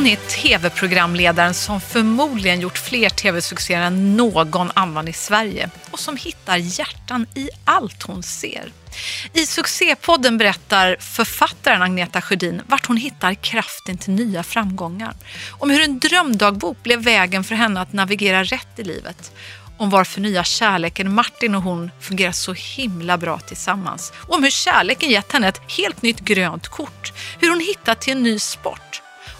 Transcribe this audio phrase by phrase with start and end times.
[0.00, 6.16] Hon är tv-programledaren som förmodligen gjort fler tv-succéer än någon annan i Sverige och som
[6.16, 8.72] hittar hjärtan i allt hon ser.
[9.32, 15.14] I succépodden berättar författaren Agneta Sjödin vart hon hittar kraften till nya framgångar.
[15.50, 19.32] Om hur en drömdagbok blev vägen för henne att navigera rätt i livet.
[19.78, 24.12] Om varför nya kärleken Martin och hon fungerar så himla bra tillsammans.
[24.28, 27.12] Om hur kärleken gett henne ett helt nytt grönt kort.
[27.40, 28.89] Hur hon hittat till en ny sport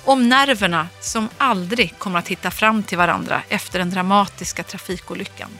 [0.04, 5.50] om nerverna som aldrig kommer att hitta fram till varandra efter den dramatiska trafikolyckan.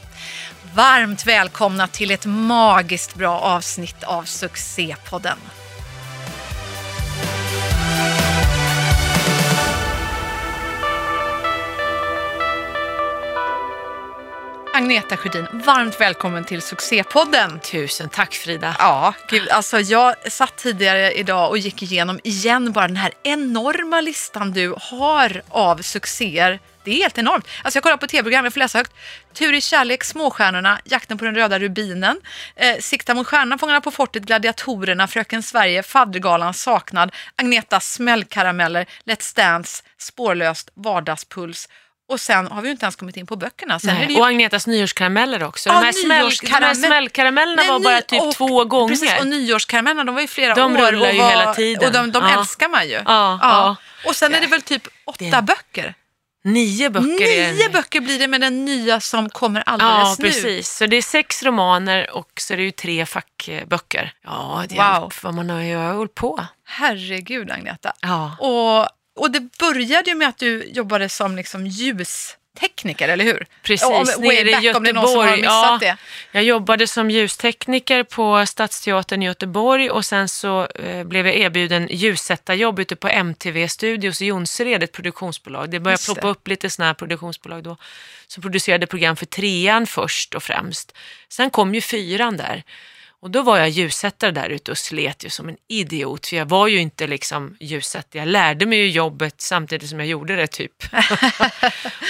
[0.75, 5.39] Varmt välkomna till ett magiskt bra avsnitt av Succépodden.
[14.73, 17.61] Agneta Sjödin, varmt välkommen till Succépodden.
[17.61, 18.77] Tusen tack Frida.
[18.78, 24.00] Ja, gud, alltså jag satt tidigare idag och gick igenom igen bara den här enorma
[24.00, 26.61] listan du har av succéer.
[26.84, 27.47] Det är helt enormt.
[27.62, 28.92] Alltså jag kollar på tv-program, jag får läsa högt.
[29.33, 32.20] Tur i kärlek, Småstjärnorna, Jakten på den röda rubinen,
[32.56, 39.36] eh, Sikta mot stjärnan, Fångarna på fortet, Gladiatorerna, Fröken Sverige, Faddergalan, Saknad, Agnetas smällkarameller, Let's
[39.36, 41.69] Dance, Spårlöst, Vardagspuls
[42.11, 43.78] och sen har vi ju inte ens kommit in på böckerna.
[43.78, 44.16] Sen Nej, är ju...
[44.20, 45.69] Och Agnetas nyårskarameller också.
[45.69, 48.89] Ja, de, här smäll, de nyårskaramell- här smällkaramellerna Nej, var bara typ och- två gånger.
[48.89, 50.78] Precis, och nyårskaramellerna de var ju flera De år.
[50.92, 51.86] rullar och ju var, hela tiden.
[51.86, 52.39] Och de, de Ja.
[52.41, 52.94] älskar man ju.
[53.06, 53.77] Ja, ja.
[54.06, 55.94] Och sen är det väl typ åtta Det- böcker.
[56.44, 60.24] Nio böcker är Nio böcker blir det med den nya som kommer Ja, alldeles nu.
[60.24, 60.69] precis.
[60.77, 64.12] Så det är sex romaner och så är det ju tre fackböcker.
[64.24, 65.12] Ja, det är Wow.
[65.22, 66.47] vad man har ju hållit på.
[66.67, 67.92] Herregud Agneta.
[68.00, 68.36] Ja.
[68.39, 73.47] Och, och det började ju med att du jobbade som liksom ljustekniker, eller hur?
[73.62, 75.41] Precis, om, nere i back, Göteborg.
[75.41, 75.80] Ja.
[76.33, 81.89] Jag jobbade som ljustekniker på Stadsteatern i Göteborg och sen så eh, blev jag erbjuden
[81.91, 85.70] ljussättarjobb ute på MTV Studios i Jonsered, ett produktionsbolag.
[85.70, 87.77] Det började ploppa upp lite sådana här produktionsbolag då
[88.27, 90.96] som producerade program för trean först och främst.
[91.29, 92.62] Sen kom ju fyran där.
[93.23, 96.47] Och då var jag ljussättare där ute och slet ju som en idiot, för jag
[96.47, 98.23] var ju inte liksom ljussättare.
[98.23, 100.73] Jag lärde mig ju jobbet samtidigt som jag gjorde det typ.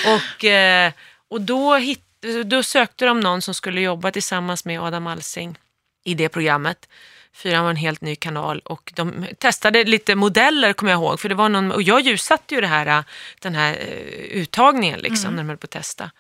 [0.06, 0.93] och, eh,
[1.28, 2.04] och då, hit,
[2.44, 5.59] då sökte de någon som skulle jobba tillsammans med Adam Alsing
[6.04, 6.88] i det programmet.
[7.32, 11.20] Fyran var en helt ny kanal och de testade lite modeller kommer jag ihåg.
[11.20, 13.04] För det var någon, och jag ljussatte ju det här,
[13.41, 16.10] den här eh, uttagningen liksom, när de höll på att testa.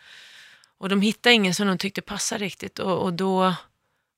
[0.78, 3.54] Och de hittade ingen som de tyckte passade riktigt och, och då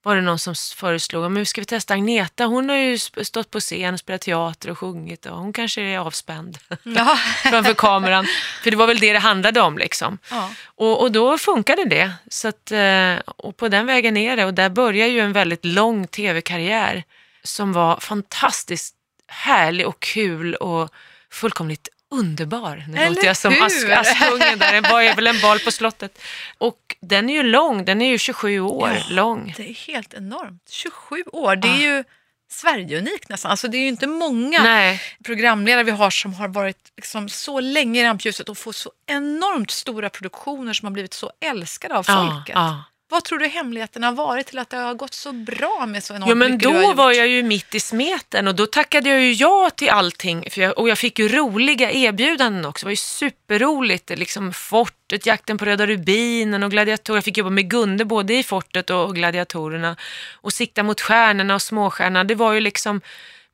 [0.02, 2.44] var det någon som föreslog, men ska vi testa Agneta?
[2.44, 5.98] Hon har ju stått på scen och spelat teater och sjungit och hon kanske är
[5.98, 7.16] avspänd Ja.
[7.42, 8.26] framför kameran.
[8.62, 10.18] För det var väl det det handlade om liksom.
[10.30, 10.50] Ja.
[10.64, 12.12] Och, och då funkade det.
[12.28, 14.44] Så att, eh, och på den vägen är det.
[14.44, 17.04] Och där börjar ju en väldigt lång tv-karriär
[17.44, 18.94] som var fantastiskt
[19.26, 20.90] härlig och kul och
[21.30, 22.84] fullkomligt underbar.
[22.88, 23.52] Nu Eller låter jag som?
[23.62, 26.18] Ask, Askungen där, en var väl en bal på slottet.
[26.58, 29.14] Och den är ju lång, den är ju 27 år Ja.
[29.14, 29.54] lång.
[29.56, 30.62] Det är helt enormt.
[30.70, 32.04] 27 år, det är ju
[32.50, 33.50] Sverige-unikt nästan.
[33.50, 37.60] Alltså, det är ju inte många Nej, programledare vi har som har varit liksom så
[37.60, 42.04] länge i rampljuset och får så enormt stora produktioner som har blivit så älskade av
[42.08, 42.54] ja, folket.
[42.54, 42.84] ja.
[43.12, 46.14] Vad tror du hemligheten har varit till att det har gått så bra med så
[46.14, 49.20] enormt Jo men mycket då var jag ju mitt i smeten och då tackade jag
[49.20, 50.50] ju ja till allting.
[50.50, 52.84] För jag, och jag fick ju roliga erbjudanden också.
[52.84, 54.10] Det var ju superroligt.
[54.10, 57.16] Liksom Fortet, Jakten på Röda Rubinen och Gladiatorer.
[57.16, 59.96] Jag fick jobba med Gunde både i Fortet och Gladiatorerna.
[60.32, 62.24] Och Sikta mot stjärnorna och Småstjärnorna.
[62.24, 63.00] Det var ju liksom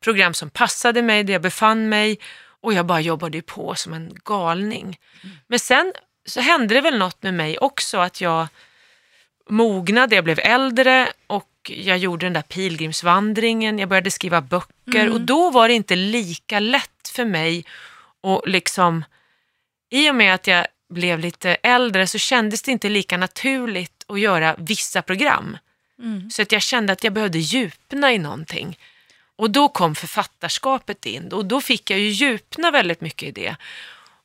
[0.05, 2.19] program som passade mig, där jag befann mig.
[2.61, 4.99] Och jag bara jobbade på som en galning.
[5.47, 5.93] Men sen
[6.27, 8.49] så hände det väl något med mig också att jag
[9.49, 15.21] mognade, jag blev äldre och jag gjorde den där pilgrimsvandringen, jag började skriva böcker och
[15.21, 17.65] då var det inte lika lätt för mig
[18.21, 19.05] och liksom,
[19.91, 24.21] i och med att jag blev lite äldre så kändes det inte lika naturligt att
[24.21, 25.57] göra vissa program.
[25.99, 26.31] Mm.
[26.31, 28.79] Så att jag kände att jag behövde djupna i någonting.
[29.37, 33.57] Och då kom författarskapet in och då fick jag ju djupna väldigt mycket i det.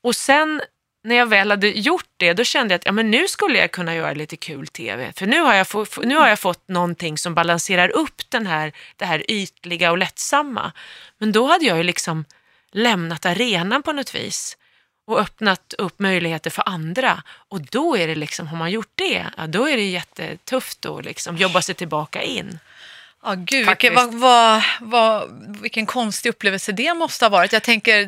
[0.02, 0.62] Och sen
[1.04, 3.72] när jag väl hade gjort det, då kände jag att ja, men nu skulle jag
[3.72, 5.14] kunna göra lite kul tv.
[5.16, 8.72] För nu har jag, få, nu har jag fått någonting som balanserar upp den här,
[8.98, 10.72] det här ytliga och lättsamma.
[11.18, 12.26] Men då hade jag ju liksom
[12.72, 14.58] lämnat arenan på något vis
[15.06, 17.24] och öppnat upp möjligheter för andra.
[17.28, 21.06] Och då är det liksom, har man gjort det, ja, då är det jättetufft att
[21.06, 22.60] liksom jobba sig tillbaka in.
[23.26, 25.30] Ja, gud, vilken, vad, vad, vad,
[25.62, 27.54] vilken konstig upplevelse det måste ha varit.
[27.54, 28.08] Jag tänker,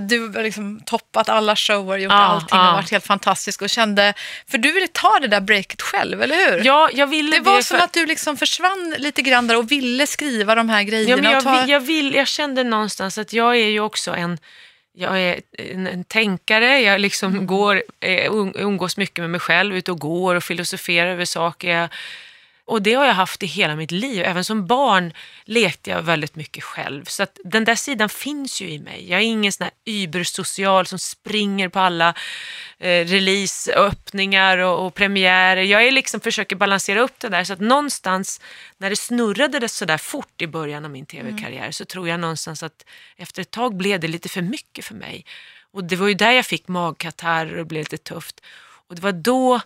[0.00, 2.72] du har liksom toppat alla shower, gjort Ja, allting och ja.
[2.72, 4.14] varit helt fantastisk och kände,
[4.50, 6.64] för du ville ta det där breaket själv, eller hur?
[6.64, 9.56] Ja, jag ville det var det som för- att du liksom försvann lite grann där
[9.56, 11.10] och ville skriva de här grejerna.
[11.10, 11.66] Ja, men jag, och ta...
[11.72, 14.38] jag, vill, jag kände någonstans att jag är ju också en,
[14.94, 19.76] jag är en, en tänkare, jag liksom går, eh, um- umgås mycket med mig själv,
[19.76, 21.68] ute och går och filosoferar över saker.
[21.68, 21.88] Jag,
[22.68, 24.22] och det har jag haft i hela mitt liv.
[24.24, 25.12] Även som barn
[25.44, 27.04] lekte jag väldigt mycket själv.
[27.04, 29.10] Så att den där sidan finns ju i mig.
[29.10, 32.14] Jag är ingen sån här übersocial som springer på alla
[32.78, 35.62] eh, releaseöppningar och, och premiärer.
[35.62, 37.44] Jag är liksom försöker balansera upp det där.
[37.44, 38.40] Så att någonstans
[38.78, 42.62] när det snurrade det sådär fort i början av min tv-karriär så tror jag någonstans
[42.62, 42.84] att
[43.16, 45.24] efter ett tag blev det lite för mycket för mig.
[45.72, 48.40] Och det var ju där jag fick magkatarr och blev lite tufft.
[48.88, 49.60] Och det var då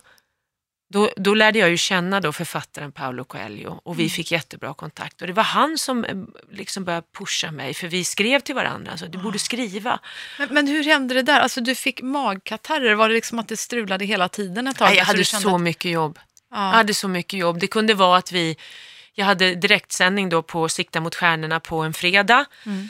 [0.93, 5.21] då, då lärde jag ju känna då författaren Paolo Coelho och vi fick jättebra kontakt.
[5.21, 6.15] Och det var han som eh,
[6.51, 9.99] liksom började pusha mig, för vi skrev till varandra, alltså, du borde skriva.
[10.39, 11.39] Men, men hur hände det där?
[11.39, 14.85] Alltså du fick magkatarrer, var det liksom att det strulade hela tiden ett tag?
[14.85, 16.19] Nej, jag Alltså, hade så att- mycket jobb.
[16.51, 16.57] Ja.
[16.67, 17.59] Jag hade så mycket jobb.
[17.59, 18.57] Det kunde vara att vi,
[19.13, 22.45] jag hade direktsändning då på Sikta mot stjärnorna på en fredag.
[22.65, 22.89] Mm.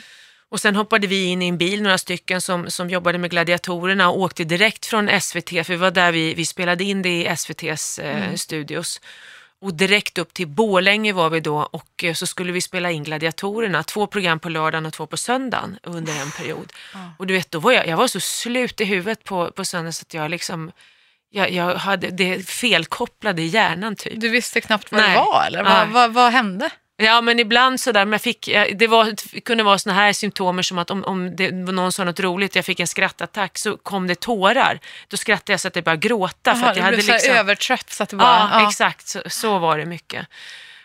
[0.54, 4.08] Och sen hoppade vi in i en bil, några stycken som, som jobbade med gladiatorerna
[4.10, 7.26] och åkte direkt från SVT, för det var där vi, vi spelade in det i
[7.26, 8.38] SVTs eh, Mm.
[8.38, 9.00] studios.
[9.60, 13.04] Och direkt upp till Borlänge var vi då och eh, så skulle vi spela in
[13.04, 16.72] gladiatorerna, två program på lördagen och två på söndagen under en period.
[17.18, 19.92] Och du vet, då var jag, jag var så slut i huvudet på, på söndagen
[19.92, 20.72] så att jag liksom,
[21.30, 24.20] jag, jag hade det felkopplade i hjärnan typ.
[24.20, 25.10] Du visste knappt vad Nej.
[25.12, 26.70] det var, eller vad, vad, vad hände?
[26.96, 30.62] Ja men ibland sådär, men jag fick, det, var, det kunde vara såna här symptomer
[30.62, 33.76] som att om, om det var någon sa något roligt, jag fick en skrattattack, så
[33.76, 34.80] kom det tårar.
[35.08, 36.54] Då skrattade jag så att jag började gråta.
[36.54, 38.50] för Jaha, att jag hade liksom, övertrött så att det bara...
[38.52, 39.08] Ja, exakt.
[39.08, 40.26] Så, så var det mycket.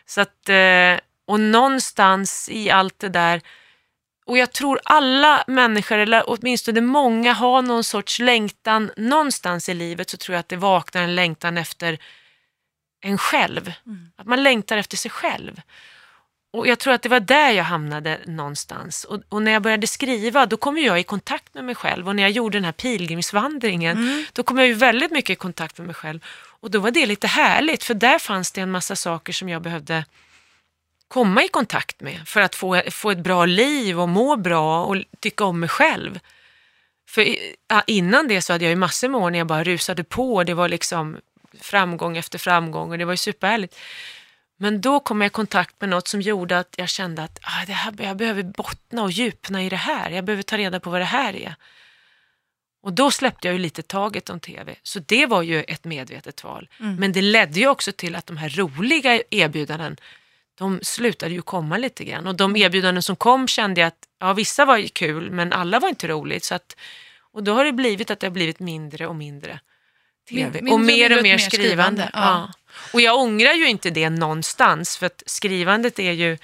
[0.06, 3.42] Så att, eh, och någonstans i allt det där,
[4.26, 10.10] och jag tror alla människor, eller åtminstone många, har någon sorts längtan någonstans i livet,
[10.10, 11.98] så tror jag att det vaknar en längtan efter
[13.02, 13.74] en själv.
[14.18, 15.62] Att man längtar efter sig själv.
[16.52, 19.04] Och jag tror att det var där jag hamnade någonstans.
[19.04, 22.08] Och, och när jag började skriva, då kom jag i kontakt med mig själv.
[22.08, 25.78] Och när jag gjorde den här pilgrimsvandringen, då kom jag ju väldigt mycket i kontakt
[25.78, 26.20] med mig själv.
[26.62, 29.62] Och då var det lite härligt, för där fanns det en massa saker som jag
[29.62, 30.06] behövde
[31.08, 34.98] komma i kontakt med för att få, få ett bra liv och må bra och
[35.20, 36.20] tycka om mig själv.
[37.10, 37.36] För
[37.88, 40.46] innan det så hade jag ju massor med år när jag bara rusade på och
[40.46, 41.18] det var liksom
[41.62, 43.76] framgång efter framgång och det var ju superhärligt.
[44.62, 47.66] Men då kom jag i kontakt med något som gjorde att jag kände att ah,
[47.68, 50.10] det här, jag behöver bottna och djupna i det här.
[50.10, 51.56] Jag behöver ta reda på vad det här är.
[52.82, 54.76] Och då släppte jag ju lite taget om tv.
[54.84, 56.70] Så det var ju ett medvetet val.
[57.00, 59.98] Men det ledde ju också till att de här roliga erbjudanden,
[60.56, 62.28] de slutade ju komma lite grann.
[62.28, 65.90] Och de erbjudanden som kom kände jag att ja, vissa var kul, men alla var
[65.90, 66.44] inte roligt.
[66.44, 66.76] Så att,
[67.32, 69.60] och då har det blivit att det har blivit mindre och mindre
[70.30, 70.62] tv.
[70.62, 72.02] Mindre och mer och mindre mer och mer skrivande.
[72.02, 72.20] skrivande, ja.
[72.20, 72.54] Ja.
[72.94, 76.38] Och jag ångrar ju inte det någonstans, för att skrivandet är ju,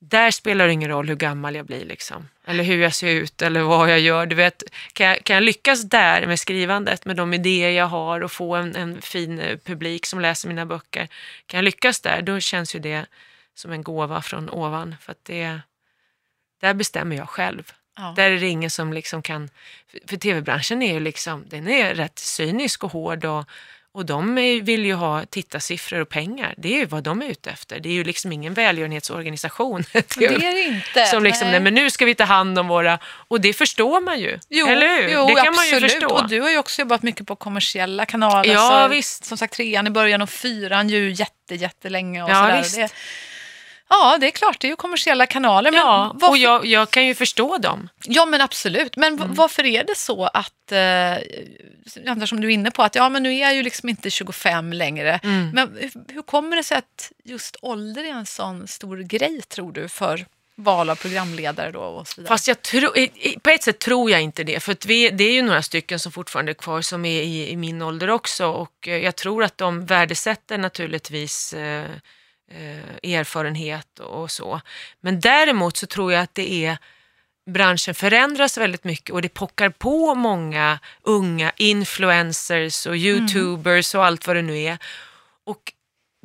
[0.00, 2.28] där spelar det ingen roll hur gammal jag blir liksom.
[2.46, 4.26] Eller hur jag ser ut eller vad jag gör.
[4.26, 4.62] Du vet,
[4.92, 8.54] kan, jag, kan jag lyckas där med skrivandet, med de idéer jag har och få
[8.54, 11.08] en, en fin eh, publik som läser mina böcker.
[11.46, 13.06] Kan jag lyckas där, då känns ju det
[13.54, 14.96] som en gåva från ovan.
[15.00, 15.60] För att det,
[16.60, 17.72] där bestämmer jag själv.
[17.96, 18.12] Ja.
[18.16, 19.50] Där är det ingen som liksom kan...
[20.08, 23.44] för- tv-branschen är ju liksom, den är rätt cynisk och hård och,
[23.92, 26.54] och de är, vill ju ha tittarsiffror och pengar.
[26.56, 27.80] Det är ju vad de är ute efter.
[27.80, 29.84] Det är ju liksom ingen välgörenhetsorganisation.
[29.92, 31.06] Det är det inte.
[31.06, 31.60] som liksom, nej.
[31.60, 32.98] men nu ska vi ta hand om våra...
[33.04, 35.08] Och det förstår man ju, Jo, eller hur?
[35.08, 35.56] Jo, det kan absolut.
[35.56, 36.08] man ju förstå.
[36.14, 38.52] Och du har ju också jobbat mycket på kommersiella kanaler.
[38.54, 39.24] Ja, så, visst.
[39.24, 42.22] Som sagt, trean i början och fyran ju jätte, jättelänge.
[42.22, 42.58] Och Ja, sådär.
[42.62, 42.76] visst.
[42.76, 42.88] Det,
[43.88, 45.70] ja, det är klart, det är ju kommersiella kanaler.
[45.70, 47.88] Men ja, varför, och jag, jag kan ju förstå dem.
[48.04, 48.96] ja, men absolut.
[48.96, 49.34] Men Mm.
[49.34, 51.14] varför är det så att, eh,
[52.12, 54.72] eftersom du är inne på att ja, men nu är jag ju liksom inte 25
[54.72, 55.20] längre.
[55.22, 55.50] Mm.
[55.50, 59.72] Men hur, hur kommer det sig att just ålder är en sån stor grej, tror
[59.72, 60.26] du, för
[60.58, 62.28] val av programledare då och så vidare?
[62.34, 62.56] Fast jag
[62.96, 65.62] i- på ett sätt tror jag inte det, för att vi, det är ju några
[65.62, 69.16] stycken som fortfarande är kvar som är i, i min ålder också och eh, jag
[69.16, 71.84] tror att de värdesätter naturligtvis eh,
[73.02, 74.60] erfarenhet och så.
[75.00, 76.78] Men däremot så tror jag att det är
[77.50, 84.26] branschen förändras väldigt mycket och det pockar på många unga influencers och youtubers och allt
[84.26, 84.78] vad det nu är.
[85.44, 85.72] Och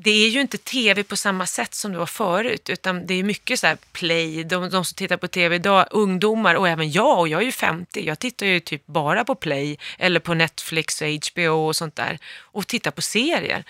[0.03, 3.23] det är ju inte tv på samma sätt som det var förut, utan det är
[3.23, 7.19] mycket så här play, de, de som tittar på tv idag, ungdomar och även jag,
[7.19, 11.01] och jag är ju 50, jag tittar ju typ bara på play eller på Netflix
[11.01, 13.63] och HBO och sånt där och tittar på serier.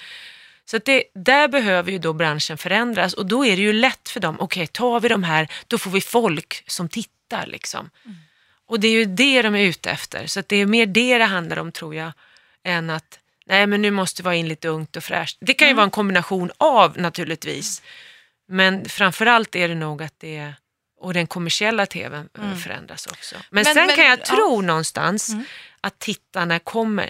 [0.72, 4.20] Så det, där behöver ju då branschen förändras och då är det ju lätt för
[4.20, 7.90] dem, okej tar vi de här, då får vi folk som tittar liksom.
[8.68, 11.26] Och det är ju det de är ute efter, så det är mer det det
[11.26, 12.12] handlar om tror jag,
[12.64, 15.38] än att nej men nu måste vi ha in lite ungt och fräscht.
[15.42, 17.82] Det kan ju vara en kombination av naturligtvis,
[18.48, 20.56] men framförallt är det nog att det är
[21.00, 22.58] och den kommersiella tvn mm.
[22.58, 23.36] förändras också.
[23.36, 24.26] Men, Men- sen men- kan jag ja.
[24.26, 25.46] tro någonstans Mm.
[25.82, 27.10] att tittarna kommer,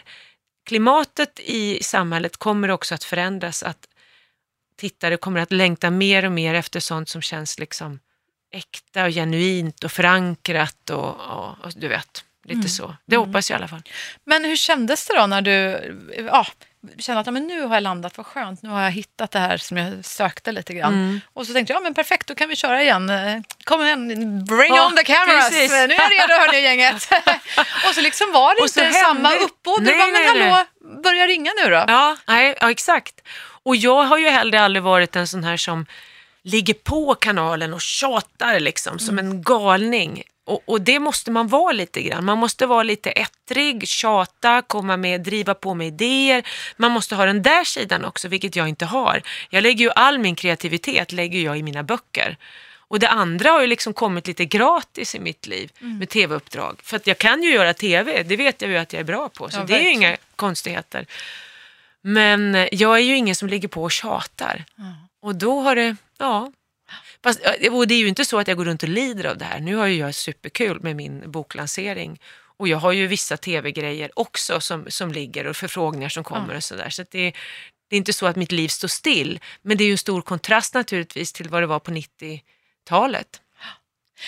[0.66, 3.88] klimatet i samhället kommer också att förändras, att
[4.78, 8.00] tittare kommer att längta mer och mer efter sånt som känns liksom
[8.52, 12.70] äkta och genuint och förankrat och, och, och du vet, lite Mm.
[12.70, 12.96] så.
[13.06, 13.84] Det hoppas jag i alla fall.
[14.24, 15.52] Men hur kändes det då när du
[16.18, 16.48] ja,
[17.00, 19.40] kände att ja, men nu har jag landat, vad skönt, nu har jag hittat det
[19.40, 20.94] här som jag sökte lite grann.
[20.94, 21.22] Mm.
[21.34, 23.10] Och så tänkte jag, ja men perfekt, då kan vi köra igen.
[23.10, 24.08] Eh, Kom igen,
[24.46, 25.50] bring Ja, on the cameras!
[25.50, 25.72] precis.
[25.72, 27.12] Nu är jag redo hörni gänget.
[27.88, 29.80] och så liksom var det Och inte samma uppbåd.
[29.80, 30.66] Du Nej, bara, men nej, hallå,
[31.04, 31.86] börja ringa nu då.
[31.88, 33.16] Ja, nej, ja, exakt.
[33.64, 35.86] Och jag har ju heller aldrig varit en sån här som
[36.44, 40.24] ligger på kanalen och tjatar liksom som en galning.
[40.46, 42.26] Och, och det måste man vara lite grann.
[42.26, 46.48] Man måste vara lite ettrig, tjata, komma med, driva på med idéer.
[46.78, 49.22] Man måste ha den där sidan också, vilket jag inte har.
[49.50, 52.38] Jag lägger ju all min kreativitet lägger jag i mina böcker.
[52.92, 56.80] Och det andra har ju liksom kommit lite gratis i mitt liv med tv-uppdrag.
[56.84, 59.30] För att jag kan ju göra tv, det vet jag ju att jag är bra
[59.30, 59.50] på.
[59.50, 61.06] Så Ja, det är ju inga konstigheter.
[62.02, 64.66] Men jag är ju ingen som ligger på och tjatar.
[65.22, 66.52] Och då har det, ja.
[67.24, 67.40] Fast,
[67.72, 69.60] och det är ju inte så att jag går runt och lider av det här.
[69.60, 72.20] Nu har ju jag superkul med min boklansering.
[72.58, 76.64] Och jag har ju vissa tv-grejer också som, som ligger och förfrågningar som kommer och
[76.64, 76.90] sådär.
[76.90, 77.34] Så det,
[77.90, 79.40] det är inte så att mitt liv står still.
[79.62, 83.42] Men det är ju en stor kontrast naturligtvis till vad det var på 90-talet.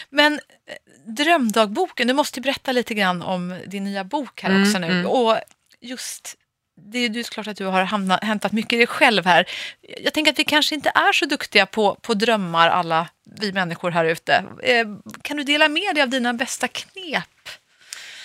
[0.09, 4.79] Men eh, drömdagboken, du måste berätta lite grann om din nya bok här Mm, också
[4.79, 4.87] nu.
[4.87, 5.05] mm.
[5.05, 5.37] Och
[5.81, 6.35] just,
[6.75, 9.45] det är ju klart att du har hamnat, hämtat mycket i dig själv här.
[9.81, 13.91] Jag tänker att vi kanske inte är så duktiga på, på drömmar, alla vi människor
[13.91, 14.45] här ute.
[14.63, 14.85] Eh,
[15.21, 17.49] kan du dela med dig av dina bästa knep?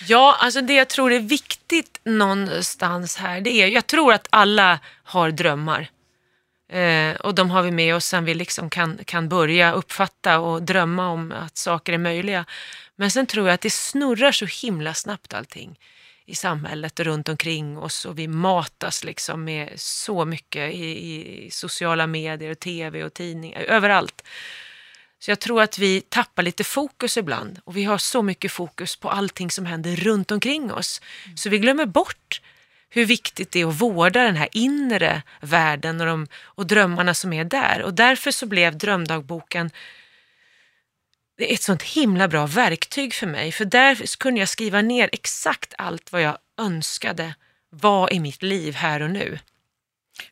[0.09, 4.79] Ja, alltså det jag tror är viktigt någonstans här, det är, jag tror att alla
[5.05, 5.91] har drömmar.
[6.73, 10.63] Eh, och de har vi med oss sen vi liksom kan, kan börja uppfatta och
[10.63, 12.45] drömma om att saker är möjliga.
[12.97, 15.79] Men sen tror jag att det snurrar så himla snabbt allting
[16.29, 21.51] i samhället och runt omkring oss och vi matas liksom med så mycket i, i
[21.51, 24.23] sociala medier, och tv och tidningar, överallt.
[25.19, 28.97] Så jag tror att vi tappar lite fokus ibland och vi har så mycket fokus
[28.97, 31.01] på allting som händer runt omkring oss.
[31.37, 32.41] Så vi glömmer bort
[32.91, 37.33] hur viktigt det är att vårda den här inre världen och, de, och drömmarna som
[37.33, 37.83] är där.
[37.83, 39.71] Och därför så blev drömdagboken
[41.39, 43.53] det är ett sånt himla bra verktyg för mig.
[43.53, 47.35] För där kunde jag skriva ner exakt allt vad jag önskade
[47.71, 49.39] var i mitt liv här och nu.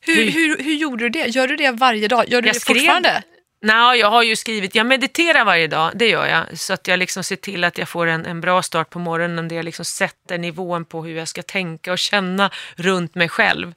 [0.01, 1.27] Hur, Hur- hur, hur gjorde du det?
[1.27, 2.29] Gör du det varje dag?
[2.29, 3.23] Gör du Jag det skrev- fortfarande?
[3.63, 6.59] Nej, jag har ju skrivit, jag mediterar varje dag, det gör jag.
[6.59, 9.49] Så att jag liksom ser till att jag får en, en bra start på morgonen
[9.49, 13.75] där jag liksom sätter nivån på hur jag ska tänka och känna runt mig själv.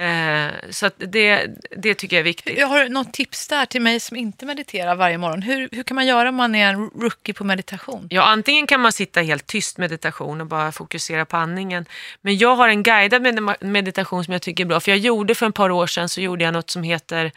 [0.00, 2.58] Eh, så det, det tycker jag är viktigt.
[2.58, 5.42] Jag har något tips där till mig som inte mediterar varje morgon.
[5.42, 8.06] Hur, hur kan man göra om man är en rookie på meditation?
[8.10, 11.86] Ja, antingen kan man sitta helt tyst meditation och bara fokusera på andningen.
[12.20, 14.80] Men jag har en guidad med- meditation som jag tycker är bra.
[14.80, 17.32] För jag gjorde för ett par år sedan så gjorde jag något som heter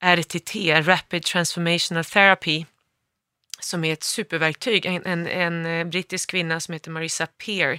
[0.00, 0.54] RTT,
[0.86, 2.64] Rapid Transformational Therapy.
[3.60, 4.86] Som är ett superverktyg.
[4.86, 7.78] En, en, en eh, brittisk kvinna som heter Marissa Peer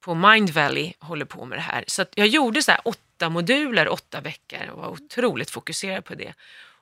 [0.00, 1.84] på Mind Valley håller på med det här.
[1.86, 6.34] Så jag gjorde så åtta moduler, åtta veckor och var otroligt fokuserad på det.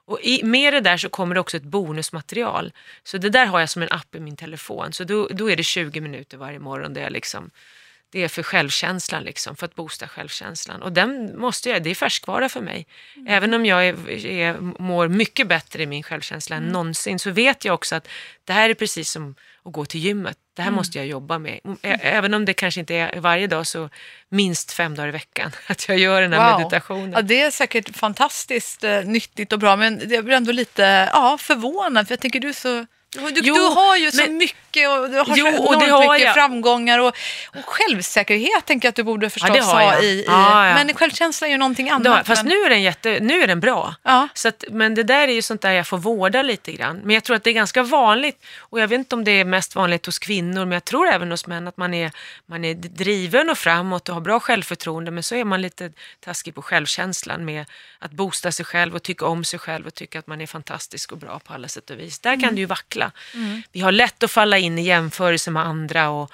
[0.06, 2.72] Och i, med det där så kommer det också ett bonusmaterial.
[3.04, 4.92] Så det där har jag som en app i min telefon.
[4.92, 7.50] Så då, då är det 20 minuter varje morgon där jag liksom,
[8.10, 10.82] det är för självkänslan, liksom, för att boosta självkänslan.
[10.82, 12.86] Och den måste jag, det är färskvara för mig.
[13.26, 17.64] Även om jag är, är, mår mycket bättre i min självkänsla än någonsin så vet
[17.64, 18.08] jag också att
[18.44, 20.38] det här är precis som att gå till gymmet.
[20.56, 21.60] Det här måste jag jobba med.
[21.82, 23.88] Även om det kanske inte är varje dag så
[24.28, 26.58] minst fem dagar i veckan att jag gör den här Wow.
[26.58, 27.12] meditationen.
[27.12, 31.38] Ja, det är säkert fantastiskt eh, nyttigt och bra, men jag blir ändå lite ja,
[31.40, 32.86] förvånad, för jag tänker du är så...
[33.14, 35.86] Du, Jo, du har ju så men- mycket och du har Jo, så och det
[35.90, 36.34] har mycket jag.
[36.34, 37.06] framgångar och,
[37.54, 40.04] och självsäkerhet tänker jag att du borde förstås har ha jag.
[40.04, 40.74] i, Ja, ja.
[40.74, 42.16] Men självkänsla är ju någonting annat.
[42.16, 43.94] Har- Fast men, nu är den, jätte, nu är den bra.
[44.02, 44.28] Ja.
[44.34, 47.00] Så att, men det där är ju sånt där jag får vårda lite grann.
[47.04, 49.44] Men jag tror att det är ganska vanligt, och jag vet inte om det är
[49.44, 52.10] mest vanligt hos kvinnor, men jag tror även hos män att man är,
[52.46, 55.90] man är driven och framåt och har bra självförtroende, men så är man lite
[56.24, 57.64] taskig på självkänslan med
[57.98, 61.12] att boosta sig själv och tycka om sig själv och tycka att man är fantastisk
[61.12, 62.18] och bra på alla sätt och vis.
[62.18, 63.03] Där kan det ju vackla.
[63.72, 66.30] Vi har lätt att falla in i jämförelse med andra och,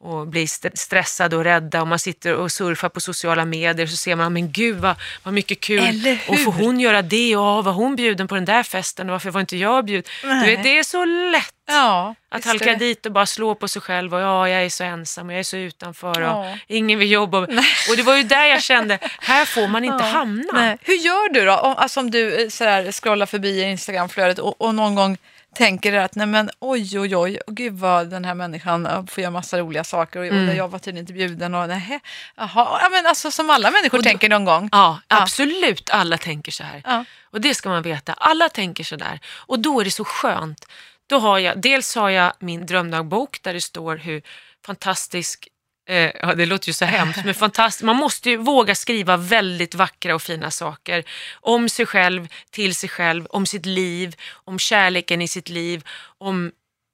[0.00, 3.96] och bli st- stressade och rädda och man sitter och surfar på sociala medier så
[3.96, 6.16] ser man, men gud vad, vad mycket kul.
[6.28, 9.30] Och får hon göra det och var hon bjuden på den där festen och varför
[9.30, 10.10] var inte jag bjuden?
[10.22, 10.56] Du Nej.
[10.56, 12.74] vet, det är så lätt Ja, att halka det.
[12.74, 15.38] dit och bara slå på sig själv och ja, jag är så ensam och jag
[15.40, 16.58] är så utanför och Ja.
[16.66, 17.38] ingen vill jobba.
[17.90, 20.10] Och det var ju där jag kände, här får man inte Ja.
[20.10, 20.52] hamna.
[20.52, 20.78] Nej.
[20.82, 21.56] Hur gör du då?
[21.56, 25.16] Om, alltså om du eh, sådär, scrollar förbi Instagramflödet och, och någon gång
[25.54, 29.30] tänker att nej men oj oj oj, och gud vad den här människan får göra
[29.30, 30.48] massa roliga saker och, Mm.
[30.48, 32.00] och jag var tydligen inte bjuden och nej,
[32.36, 34.68] jaha, ja men alltså som alla människor då- tänker någon gång.
[34.72, 35.22] Ja, Ja.
[35.22, 36.82] absolut alla tänker så här.
[36.84, 37.04] Ja.
[37.22, 39.20] Och det ska man veta, alla tänker så där.
[39.36, 40.66] Och då är det så skönt.
[41.06, 44.22] Då har jag, dels har jag min drömdagbok där det står hur
[44.66, 45.48] fantastisk
[45.90, 47.84] eh, Ja, det låter ju så hemskt, men fantastiskt.
[47.84, 51.04] Man måste ju våga skriva väldigt vackra och fina saker
[51.40, 55.84] om sig själv, till sig själv, om sitt liv, om kärleken i sitt liv.
[56.18, 56.52] Om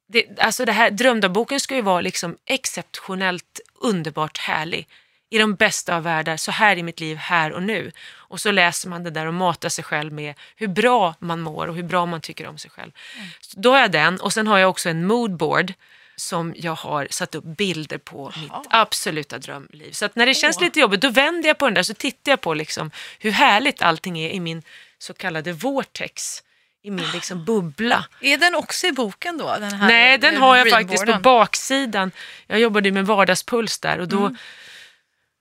[0.09, 4.87] det, alltså det här, drömdagboken ska ju vara liksom exceptionellt underbart härlig.
[5.29, 7.91] I de bästa av världar, så här i mitt liv, här och nu.
[8.29, 11.67] Och så läser man det där och matar sig själv med hur bra man mår
[11.67, 12.91] och hur bra man tycker om sig själv.
[13.41, 15.73] Så då har jag den och sen har jag också en moodboard
[16.17, 19.91] som jag har satt upp bilder på mitt absoluta drömliv.
[19.91, 22.41] Så när det känns lite jobbigt, då vänder jag på den där så tittar jag
[22.41, 24.61] på liksom hur härligt allting är i min
[24.97, 26.43] så kallade vortex,
[26.83, 28.05] i min liksom bubbla.
[28.21, 29.55] Är den också i boken då?
[29.59, 32.11] Den här Nej, den har jag faktiskt på baksidan.
[32.47, 34.37] Jag jobbade med vardagspuls där och då Mm.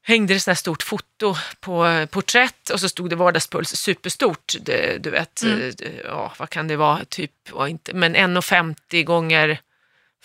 [0.02, 4.54] hängde det här stort foto på eh, porträtt och så stod det vardagspuls superstort.
[5.00, 5.60] Du vet, Mm.
[5.80, 7.32] eh, ja, vad kan det vara, typ,
[7.68, 9.60] inte, men 1,50 gånger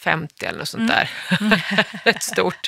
[0.04, 0.96] 50 eller något sånt Mm.
[0.96, 1.10] där.
[2.04, 2.68] Rätt stort.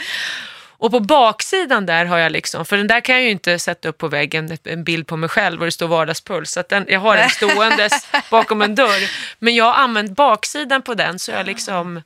[0.78, 3.90] Och på baksidan där har jag liksom, för den där kan jag ju inte sätta
[3.90, 6.52] upp på väggen, en bild på mig själv och det står vardagspuls.
[6.52, 9.10] Så den, jag har den ståendes bakom en dörr.
[9.40, 11.98] Men jag har använt baksidan på den så jag har liksom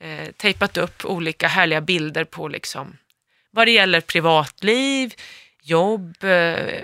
[0.00, 2.96] eh, tejpat upp olika härliga bilder på liksom,
[3.50, 5.14] vad det gäller privatliv,
[5.68, 6.30] jobb, eh,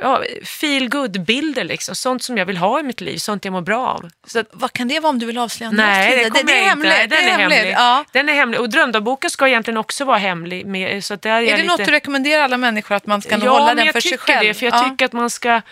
[0.01, 0.89] ja, feel
[1.27, 1.95] bilder liksom.
[1.95, 4.11] Sånt som jag vill ha i mitt liv, sånt jag mår bra av.
[4.27, 6.53] Så att, Vad kan det vara om du vill avslöja något Nej, det kommer det,
[6.53, 6.89] är jag inte.
[6.89, 6.99] hemligt.
[6.99, 7.59] Den det är är hemligt.
[7.59, 7.75] hemlig.
[7.75, 8.05] Ja.
[8.13, 10.67] Den är hemlig och drömdagboken ska egentligen också vara hemlig.
[10.67, 11.77] Med, så att där är Är jag det lite...
[11.77, 14.25] något du rekommenderar alla människor att man ska ja, hålla den jag för sig tycker
[14.25, 14.47] själv?
[14.47, 14.89] det, för jag ja.
[14.91, 15.63] tycker att man ska...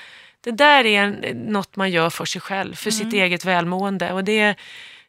[0.45, 1.13] Det där är en,
[1.53, 3.05] något man gör för sig själv, för Mm.
[3.05, 4.13] sitt eget välmående.
[4.13, 4.55] Och det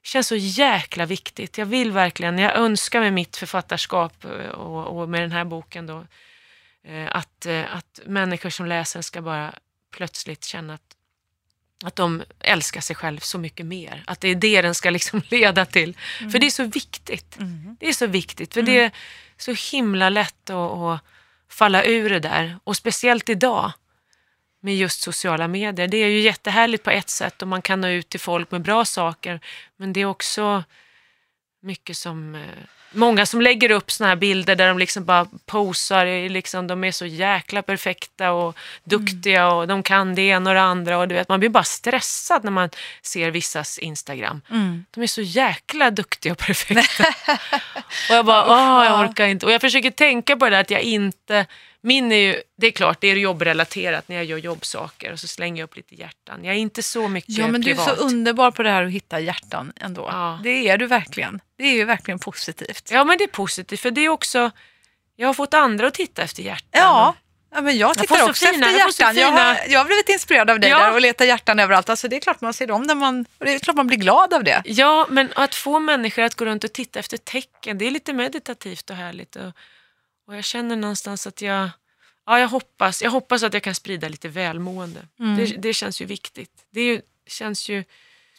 [0.04, 1.58] känns så jäkla viktigt.
[1.58, 5.88] Jag vill verkligen, jag önskar med mitt författarskap eh, och, och med den här boken
[5.88, 6.06] då,
[7.10, 9.54] att, eh, att människor som läser ska bara
[9.92, 10.96] plötsligt känna att,
[11.84, 14.04] att de älskar sig själv så mycket mer.
[14.08, 15.98] Att det är det den ska liksom leda till.
[16.32, 17.38] För det är så viktigt.
[17.40, 17.78] Mm.
[17.80, 18.92] Det är så viktigt, för det är
[19.38, 21.00] så himla lätt att, att
[21.50, 22.60] falla ur det där.
[22.64, 23.72] Och speciellt idag
[24.62, 25.88] med just sociala medier.
[25.88, 28.62] Det är ju jättehärligt på ett sätt och man kan nå ut till folk med
[28.62, 29.40] bra saker.
[29.78, 30.64] Men det är också
[31.62, 32.36] mycket som...
[32.36, 32.42] eh,
[32.94, 36.92] Många som lägger upp såna här bilder där de liksom bara posar, liksom, de är
[36.92, 40.98] så jäkla perfekta och duktiga och de kan det ena och det andra.
[40.98, 42.70] Och du vet, man blir bara stressad när man
[43.02, 44.42] ser vissas Instagram.
[44.50, 44.86] Mm.
[44.92, 47.04] De är så jäkla duktiga och perfekta.
[48.10, 49.46] och jag bara, åh, jag orkar inte.
[49.46, 51.46] Och jag försöker tänka på det där att jag inte,
[51.84, 55.28] min är ju, det är klart, det är jobbrelaterat när jag gör jobbsaker och så
[55.28, 56.44] slänger jag upp lite hjärtan.
[56.46, 57.98] Jag är inte så mycket Ja, men du är privat.
[57.98, 60.08] så underbar på det här att hitta hjärtan ändå.
[60.12, 60.40] Ja.
[60.44, 61.42] Det är du verkligen.
[61.58, 62.90] Det är ju verkligen positivt.
[62.92, 64.52] Ja, men det är positivt, för det är också,
[65.16, 66.70] jag har fått andra att titta efter hjärtan.
[66.72, 67.16] Ja,
[67.56, 69.16] ja men jag Jag tittar så också fina- efter jag hjärtan.
[69.16, 70.80] Jag, fina- har, jag har blivit inspirerad av dig Ja.
[70.80, 71.90] där och letar hjärtan överallt.
[71.90, 74.34] Alltså, det är klart man ser dem när man, det är klart man blir glad
[74.34, 74.62] av det.
[74.66, 78.14] Ja, men att få människor att gå runt och titta efter tecken, det är lite
[78.14, 79.36] meditativt och härligt.
[79.36, 79.52] Och,
[80.32, 81.70] och jag känner någonstans att jag,
[82.26, 85.08] ja, jag hoppas, jag hoppas att jag kan sprida lite välmående.
[85.20, 85.38] Mm.
[85.38, 86.52] Det, det känns ju viktigt.
[86.72, 87.84] Det ju, känns ju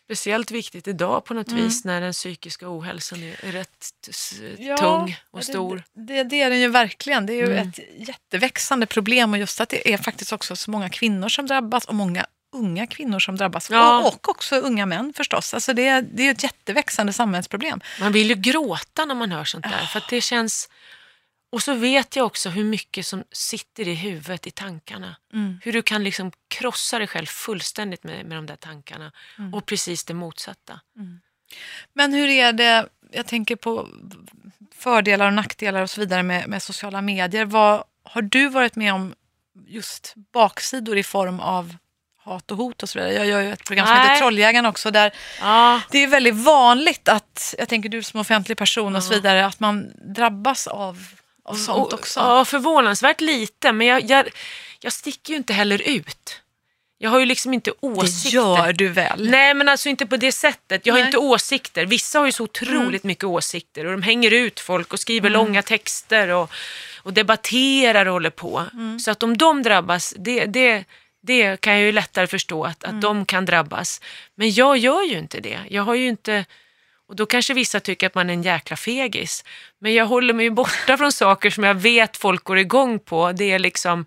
[0.04, 1.64] speciellt viktigt idag på något Mm.
[1.64, 3.90] vis när den psykiska ohälsan är, rätt
[4.58, 5.82] Ja, tung och det- stor.
[5.92, 7.26] Det, det är den ju verkligen.
[7.26, 7.68] Det är ju Mm.
[7.68, 7.78] ett
[8.08, 11.94] jätteväxande problem och just att det är faktiskt också så många kvinnor som drabbas och
[11.94, 13.70] många unga kvinnor som drabbas.
[13.70, 14.02] Ja.
[14.08, 15.54] Och, också unga män förstås.
[15.54, 17.80] Alltså det, är- det är ju ett jätteväxande samhällsproblem.
[18.00, 19.86] Man vill ju gråta när man hör sånt där.
[19.86, 20.68] För att det känns...
[21.52, 25.16] Och så vet jag också hur mycket som sitter i huvudet, i tankarna.
[25.32, 25.60] Mm.
[25.62, 29.12] Hur du kan liksom krossa dig själv fullständigt med, med de där tankarna.
[29.38, 29.54] Mm.
[29.54, 30.80] Och precis det motsatta.
[31.92, 33.88] Men hur är det, jag tänker på
[34.74, 37.44] fördelar och nackdelar och så vidare med, med sociala medier.
[37.44, 39.14] Vad, har du varit med om
[39.66, 41.76] just baksidor i form av
[42.16, 43.14] hat och hot och så vidare?
[43.14, 44.08] Jag gör ju ett program som Nej.
[44.08, 48.58] heter Trolljägaren också där Ja, det är väldigt vanligt att, jag tänker du som offentlig
[48.58, 51.06] person och så vidare, att man drabbas av,
[51.44, 52.20] av sånt och- också.
[52.20, 53.72] Ja, förvånansvärt lite.
[53.72, 54.28] Men jag, jag,
[54.80, 56.38] jag sticker ju inte heller ut.
[56.98, 58.30] Jag har ju liksom inte det åsikter.
[58.38, 59.30] gör du väl?
[59.30, 60.86] Nej men alltså inte på det sättet.
[60.86, 61.06] Jag har Nej.
[61.06, 61.86] inte åsikter.
[61.86, 65.62] Vissa har ju så otroligt mycket åsikter och de hänger ut folk och skriver långa
[65.62, 66.50] texter och,
[67.02, 68.64] och debatterar och håller på.
[69.04, 70.84] Så att om de drabbas, det, det,
[71.22, 74.00] det kan jag ju lättare förstå att, att de kan drabbas.
[74.34, 75.58] Men jag gör ju inte det.
[75.68, 76.44] Jag har ju inte...
[77.08, 79.44] Och då kanske vissa tycker att man är en jäkla fegis.
[79.78, 83.32] Men jag håller mig borta från saker som jag vet folk går igång på.
[83.32, 84.06] Det är liksom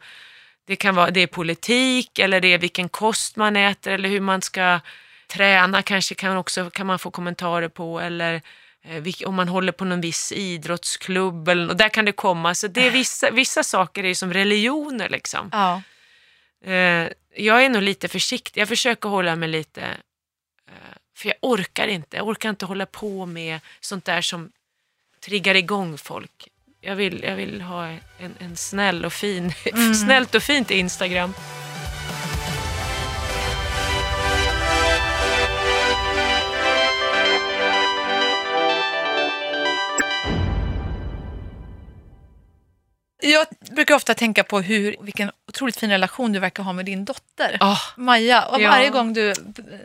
[0.67, 4.21] det kan vara det är politik eller det är vilken kost man äter eller hur
[4.21, 4.79] man ska
[5.27, 8.41] träna kanske kan, också, kan man få kommentarer på eller
[8.84, 12.55] eh, om man håller på någon viss idrottsklubb eller, och där kan det komma.
[12.55, 15.49] Så det är vissa, vissa saker är som religioner liksom.
[15.51, 15.81] Ja.
[16.71, 18.62] Eh, jag är nog lite försiktig.
[18.62, 19.81] Jag försöker hålla mig lite,
[20.67, 22.17] eh, för jag orkar inte.
[22.17, 24.51] Jag orkar inte hålla på med sånt där som
[25.25, 26.47] triggar igång folk.
[26.82, 29.54] Jag vill, jag vill ha en, en snäll och fin,
[30.06, 31.34] snällt och fint Instagram.
[43.76, 47.58] Brukar ofta tänka på hur, vilken otroligt fin relation du verkar ha med din dotter.
[47.60, 48.70] Ah, Maja, och Ja.
[48.70, 49.34] varje gång du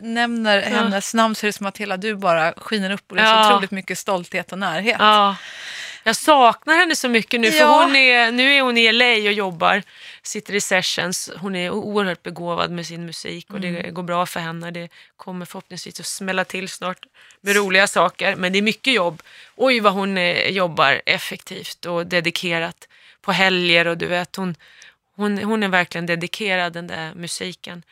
[0.01, 3.21] nämner hennes namn så är det som att hela du bara skiner upp och det
[3.21, 3.47] är så Ja.
[3.53, 4.95] otroligt mycket stolthet och närhet.
[4.99, 5.35] ja.
[6.03, 7.83] Jag saknar henne så mycket nu, för Ja.
[7.83, 9.83] hon är, nu är hon i LA och jobbar,
[10.23, 11.29] sitter i sessions.
[11.37, 14.71] Hon är oerhört begåvad med sin musik och det går bra för henne.
[14.71, 16.97] Det kommer förhoppningsvis att smälla till snart
[17.41, 19.21] med roliga saker, men det är mycket jobb.
[19.55, 22.87] Oj vad hon eh, jobbar effektivt och dedikerat
[23.21, 24.55] på helger och du vet, hon,
[25.15, 27.83] hon, hon är verkligen dedikerad den där musiken.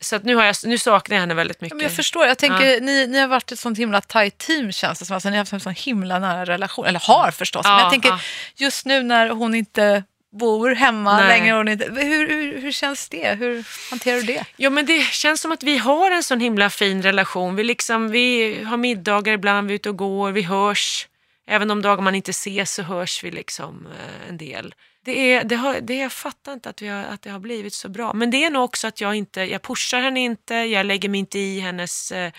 [0.00, 1.76] Så att nu, har jag, nu saknar jag henne väldigt Ja, mycket.
[1.76, 4.98] Men jag förstår, jag tänker, ni, ni har varit ett sånt himla tajt team känns
[4.98, 5.14] det som.
[5.14, 7.64] Alltså, ni har haft en sån himla nära relation, eller har förstås.
[7.64, 8.20] men Ja, jag tänker ja.
[8.56, 11.28] just nu när hon inte bor hemma Nej.
[11.28, 13.34] längre, och hon inte, hur, hur, hur känns det?
[13.38, 14.44] Hur hanterar du det?
[14.56, 17.56] Ja men det känns som att vi har en sån himla fin relation.
[17.56, 21.08] Vi, liksom, vi har middagar ibland, vi är ute och går, vi hörs.
[21.46, 24.74] Även de dagar man inte ses så hörs vi liksom eh, en del.
[25.04, 27.74] Det är, det har, det, jag fattar inte att, vi har, att det har blivit
[27.74, 28.12] så bra.
[28.12, 31.20] Men det är nog också att jag inte, jag pushar henne inte, jag lägger mig
[31.20, 32.12] inte i hennes...
[32.12, 32.32] Eh,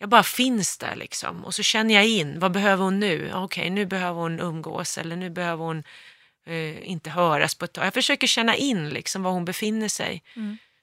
[0.00, 1.44] jag bara finns där liksom.
[1.44, 3.30] Och så känner jag in, vad behöver hon nu?
[3.34, 5.82] Okej, nu behöver hon umgås eller nu behöver hon
[6.46, 7.86] eh, inte höras på ett tag.
[7.86, 10.22] Jag försöker känna in liksom var hon befinner sig.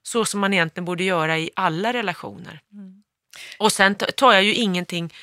[0.03, 2.59] Så som man egentligen borde göra i alla relationer.
[3.59, 5.13] Och sen ta- tar jag ju ingenting,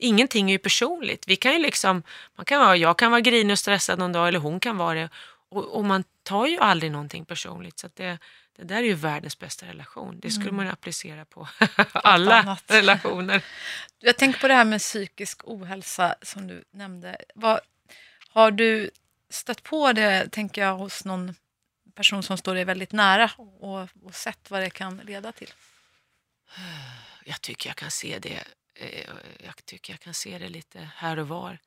[0.00, 1.24] ingenting är ju personligt.
[1.28, 2.02] Vi kan ju liksom,
[2.36, 4.94] man kan vara, jag kan vara grinig och stressad någon dag eller hon kan vara
[4.94, 5.08] det.
[5.50, 7.78] Och, och man tar ju aldrig någonting personligt.
[7.78, 8.18] Så det,
[8.56, 10.20] det där är ju världens bästa relation.
[10.20, 11.48] Det skulle man ju applicera på
[11.92, 13.44] alla relationer.
[13.98, 17.16] Jag tänker på det här med psykisk ohälsa som du nämnde.
[17.34, 17.60] Vad,
[18.28, 18.90] har du
[19.30, 21.34] stött på det, tänker jag, hos någon
[21.94, 25.50] person som står dig väldigt nära och, och sett vad det kan leda till?
[27.24, 28.44] jag tycker jag kan se det.
[28.80, 29.04] Eh,
[29.44, 31.58] jag tycker jag kan se det lite här och var.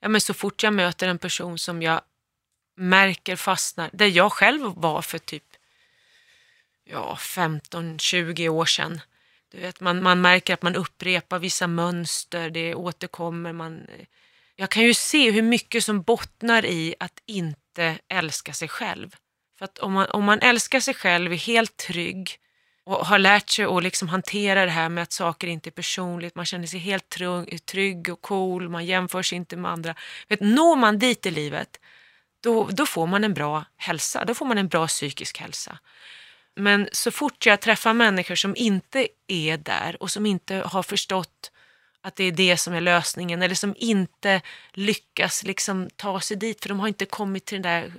[0.00, 2.00] Ja, men så fort jag möter en person som jag
[2.76, 5.44] märker fastnar, där jag själv var för typ
[6.84, 9.00] ja, 15-20 år sedan.
[9.48, 13.52] Du vet, man, man märker att man upprepar vissa mönster, det återkommer.
[13.52, 14.06] Man, eh,
[14.56, 19.16] jag kan ju se hur mycket som bottnar i att inte älska sig själv.
[19.58, 22.38] För att om man, om man älskar sig själv, är helt trygg
[22.84, 26.34] och har lärt sig att liksom hantera det här med att saker inte är personligt,
[26.34, 27.08] man känner sig helt
[27.66, 29.94] trygg, och cool, man jämför sig inte med andra.
[30.28, 31.80] Vet, når man dit i livet,
[32.40, 35.78] då, då får man en bra hälsa, då får man en bra psykisk hälsa.
[36.54, 41.50] Men så fort jag träffar människor som inte är där och som inte har förstått
[42.00, 44.40] att det är det som är lösningen eller som inte
[44.72, 47.92] lyckas liksom ta sig dit för de har inte kommit till den där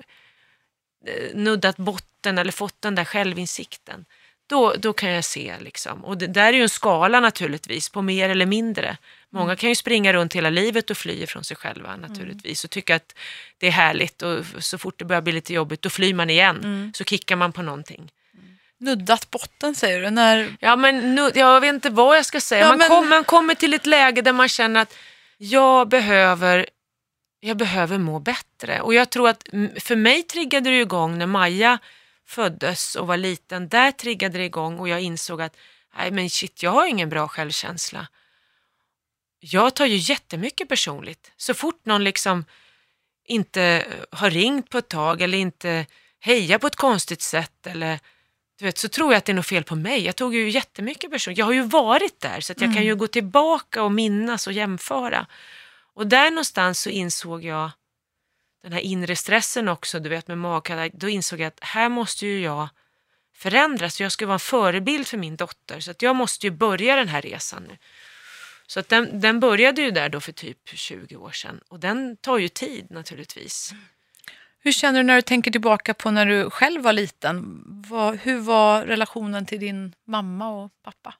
[1.05, 4.05] eh, nuddat botten eller fått den där självinsikten.
[4.47, 6.05] Då, då kan jag se liksom.
[6.05, 8.97] Och det där är ju en skala naturligtvis på mer eller mindre.
[9.29, 12.95] Många kan ju springa runt hela livet och fly från sig själva naturligtvis och tycka
[12.95, 13.15] att
[13.57, 16.91] det är härligt och så fort det börjar bli lite jobbigt då flyr man igen.
[16.95, 18.11] Så kickar man på någonting.
[18.79, 20.09] Nuddat botten säger du.
[20.09, 22.61] När, Ja, men nu, jag vet inte vad jag ska säga.
[22.61, 24.95] Ja, man, men- kom, man kommer till ett läge där man känner att
[25.37, 26.65] jag behöver,
[27.39, 28.81] jag behöver må bättre.
[28.81, 31.79] Och jag tror att mm, för mig triggade det igång när Maja
[32.33, 33.69] föddes och var liten.
[33.69, 35.57] Där triggade det igång och jag insåg att
[35.97, 38.07] nej men shit, jag har ingen bra självkänsla.
[39.39, 41.31] Jag tar ju jättemycket personligt.
[41.37, 42.45] Så fort någon liksom
[43.25, 45.85] inte har ringt på ett tag eller inte
[46.19, 47.99] hejar på ett konstigt sätt eller
[48.59, 50.05] du vet, så tror jag att det är något fel på mig.
[50.05, 51.37] Jag tog ju jättemycket personligt.
[51.37, 54.53] Jag har ju varit där så att jag kan ju gå tillbaka och minnas och
[54.53, 55.27] jämföra.
[55.93, 57.71] Och där någonstans så insåg jag
[58.63, 60.91] den här inre stressen också, du vet med magkatarr.
[60.93, 62.69] Då insåg jag att här måste ju jag
[63.33, 64.01] förändras.
[64.01, 67.07] Jag ska vara en förebild för min dotter så att jag måste ju börja den
[67.07, 67.77] här resan nu.
[68.67, 72.17] Så att den, den började ju där då för typ 20 år sedan och den
[72.17, 73.73] tar ju tid naturligtvis.
[74.59, 77.63] hur känner du när du tänker tillbaka på när du själv var liten?
[77.89, 81.13] Vad, hur var relationen till din mamma och pappa?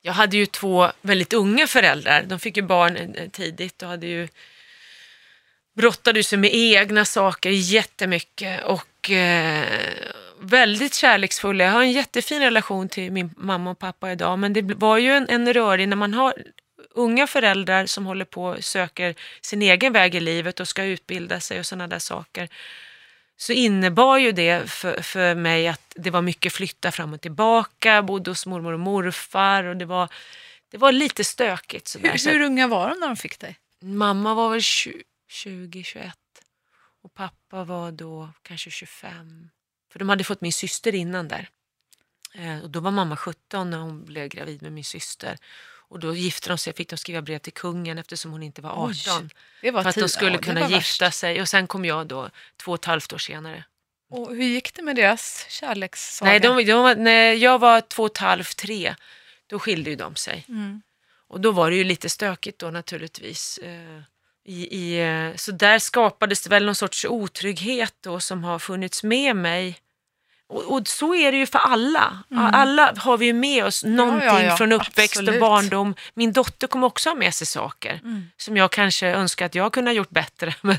[0.00, 2.22] Jag hade ju två väldigt unga föräldrar.
[2.22, 4.28] De fick ju barn eh, tidigt och hade ju
[5.74, 9.64] brottade sig med egna saker jättemycket och eh,
[10.40, 11.64] väldigt kärleksfulla.
[11.64, 15.12] Jag har en jättefin relation till min mamma och pappa idag, men det var ju
[15.12, 16.34] en, en rörig när man har
[16.94, 21.40] unga föräldrar som håller på och söker sin egen väg i livet och ska utbilda
[21.40, 22.48] sig och sådana där saker
[23.36, 28.02] så innebar ju det för, för mig att det var mycket flytta fram och tillbaka,
[28.02, 30.08] bodde hos mormor och morfar och det var,
[30.70, 31.88] det var lite stökigt.
[31.88, 32.10] Sådär.
[32.10, 33.56] Hur, hur unga var de när de fick dig?
[33.82, 36.14] Mamma var väl 20, 21
[37.02, 39.50] och pappa var då kanske 25.
[39.92, 41.48] För de hade fått min syster innan där.
[42.34, 45.36] Eh, och då var mamma 17 när hon blev gravid med min syster.
[45.88, 48.70] Och då gifte de sig, fick de skriva brev till kungen eftersom hon inte var
[48.70, 48.84] 18.
[48.86, 49.28] Oj,
[49.62, 51.18] det var för att de skulle ja, kunna gifta värst.
[51.18, 51.40] sig.
[51.40, 53.64] Och sen kom jag då två och ett halvt år senare.
[54.10, 56.30] Och hur gick det med deras kärlekssaga?
[56.30, 58.94] Nej, de, de, när jag var två och ett halvt, tre,
[59.46, 60.44] då skilde ju de sig.
[60.48, 60.82] Mm.
[61.28, 63.58] Och då var det ju lite stökigt då naturligtvis.
[64.44, 69.02] I, i, eh, så där skapades det väl någon sorts otrygghet då som har funnits
[69.02, 69.78] med mig.
[70.48, 72.18] Och, och så är det ju för alla.
[72.52, 74.42] Alla har vi ju med oss någonting Mm.
[74.44, 75.34] ja, ja, från uppväxt absolut.
[75.34, 75.94] och barndom.
[76.14, 78.26] Min dotter kommer också ha med sig saker Mm.
[78.36, 80.54] som jag kanske önskar att jag kunde ha gjort bättre.
[80.60, 80.76] Men,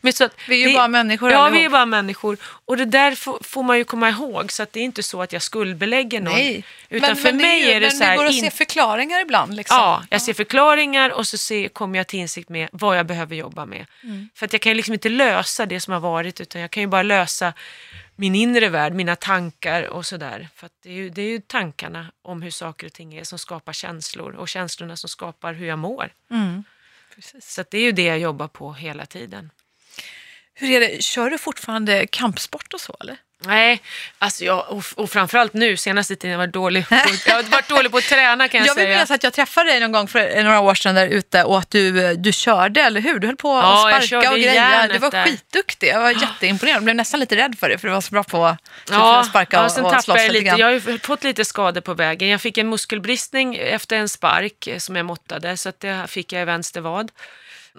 [0.00, 1.60] men så att Vi är ju det- bara människor Ja, allihop.
[1.60, 2.36] vi är bara människor.
[2.42, 4.52] Och det där får, får man ju komma ihåg.
[4.52, 6.32] Så att det är inte så att jag skuldbelägger någon.
[6.34, 6.64] Nej.
[6.88, 8.10] Utan men, för men mig ju- är det men så här...
[8.10, 9.54] det går att in- se förklaringar ibland.
[9.56, 9.76] Liksom.
[9.76, 13.36] Ja, jag ser förklaringar och så ser, kommer jag till insikt med vad jag behöver
[13.36, 13.86] jobba med.
[14.02, 14.28] Mm.
[14.34, 16.80] För att jag kan ju liksom inte lösa det som har varit utan jag kan
[16.80, 17.52] ju bara lösa
[18.16, 20.48] min inre värld, mina tankar och sådär.
[20.54, 23.38] För det är, ju, det är ju tankarna om hur saker och ting är som
[23.38, 26.12] skapar känslor och känslorna som skapar hur jag mår.
[26.30, 26.64] Mm.
[27.40, 29.50] Så det är ju det jag jobbar på hela tiden.
[30.54, 33.16] Hur är det, kör du fortfarande kampsport och så eller?
[33.46, 33.82] Nej,
[34.18, 36.94] alltså jag, och, och framförallt nu senaste tiden har jag varit dålig på,
[37.26, 38.94] jag har varit dålig på att träna kan jag, Jag vill säga.
[38.94, 41.70] minnas att jag träffade dig någon gång för några år sedan där ute och att
[41.70, 43.18] du, du körde, eller hur?
[43.18, 44.88] Du höll på att Ja, jag sparka och greja.
[44.92, 45.88] Du var skitduktig.
[45.88, 46.76] Jag var jätteimponerad.
[46.76, 49.20] Jag blev nästan lite rädd för det för du var så bra på typ, Ja,
[49.20, 50.46] att sparka ja, och, sen och slåss jag lite.
[50.58, 52.28] Jag har fått lite skador på vägen.
[52.28, 56.32] Jag fick en muskelbristning efter en spark eh, som jag måttade, så att det fick
[56.32, 57.10] jag i vänster vad.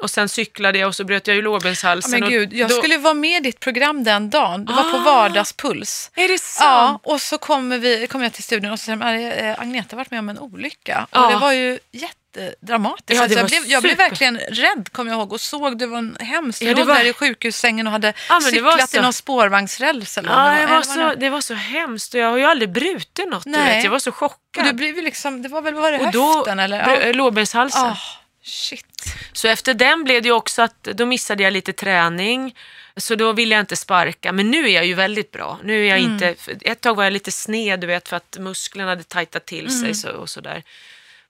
[0.01, 2.11] Och sen cyklade jag och så bröt jag ju Ja, lårbenshalsen.
[2.11, 4.65] men och gud, jag då- skulle vara med i ditt program den dagen.
[4.65, 5.03] Det var på Ah.
[5.03, 6.11] Vardagspuls.
[6.15, 7.01] Är det Ja, sant?
[7.03, 9.97] och så kommer vi, kom jag till studion och så säger de, "Eh, Agneta har
[9.97, 11.07] varit med om en olycka.
[11.11, 11.25] Ja.
[11.25, 13.09] Och det var ju jättedramatiskt.
[13.09, 15.77] Ja, det alltså jag, var blev, jag blev verkligen rädd, kommer jag ihåg, och såg
[15.77, 16.59] det var en hemskt.
[16.59, 19.01] Du Ja, det låg var- där i sjukhussängen och hade Ja, var cyklat i så.
[19.01, 20.17] någon spårvagnsräls.
[20.17, 22.69] Eller Ja, det var, vad så, det var så hemskt och jag har ju aldrig
[22.71, 23.43] brutit något.
[23.43, 23.75] Du Nej.
[23.75, 23.83] vet.
[23.83, 24.65] Jag var så Och chockad.
[24.65, 27.05] du blev liksom, det var väl var det och då höften eller?
[27.07, 27.13] Ja.
[27.13, 27.81] lårbenshalsen.
[27.85, 27.97] Ah,
[28.43, 29.15] shit.
[29.33, 32.55] Så efter den blev det ju också att då missade jag lite träning.
[32.97, 34.31] Så då ville jag inte sparka.
[34.31, 35.59] Men nu är jag ju väldigt bra.
[35.63, 36.13] Nu är jag Mm.
[36.13, 39.67] inte, ett tag var jag lite sned du vet för att musklerna hade tajtat till
[39.67, 39.81] Mm.
[39.81, 40.63] sig så, och sådär.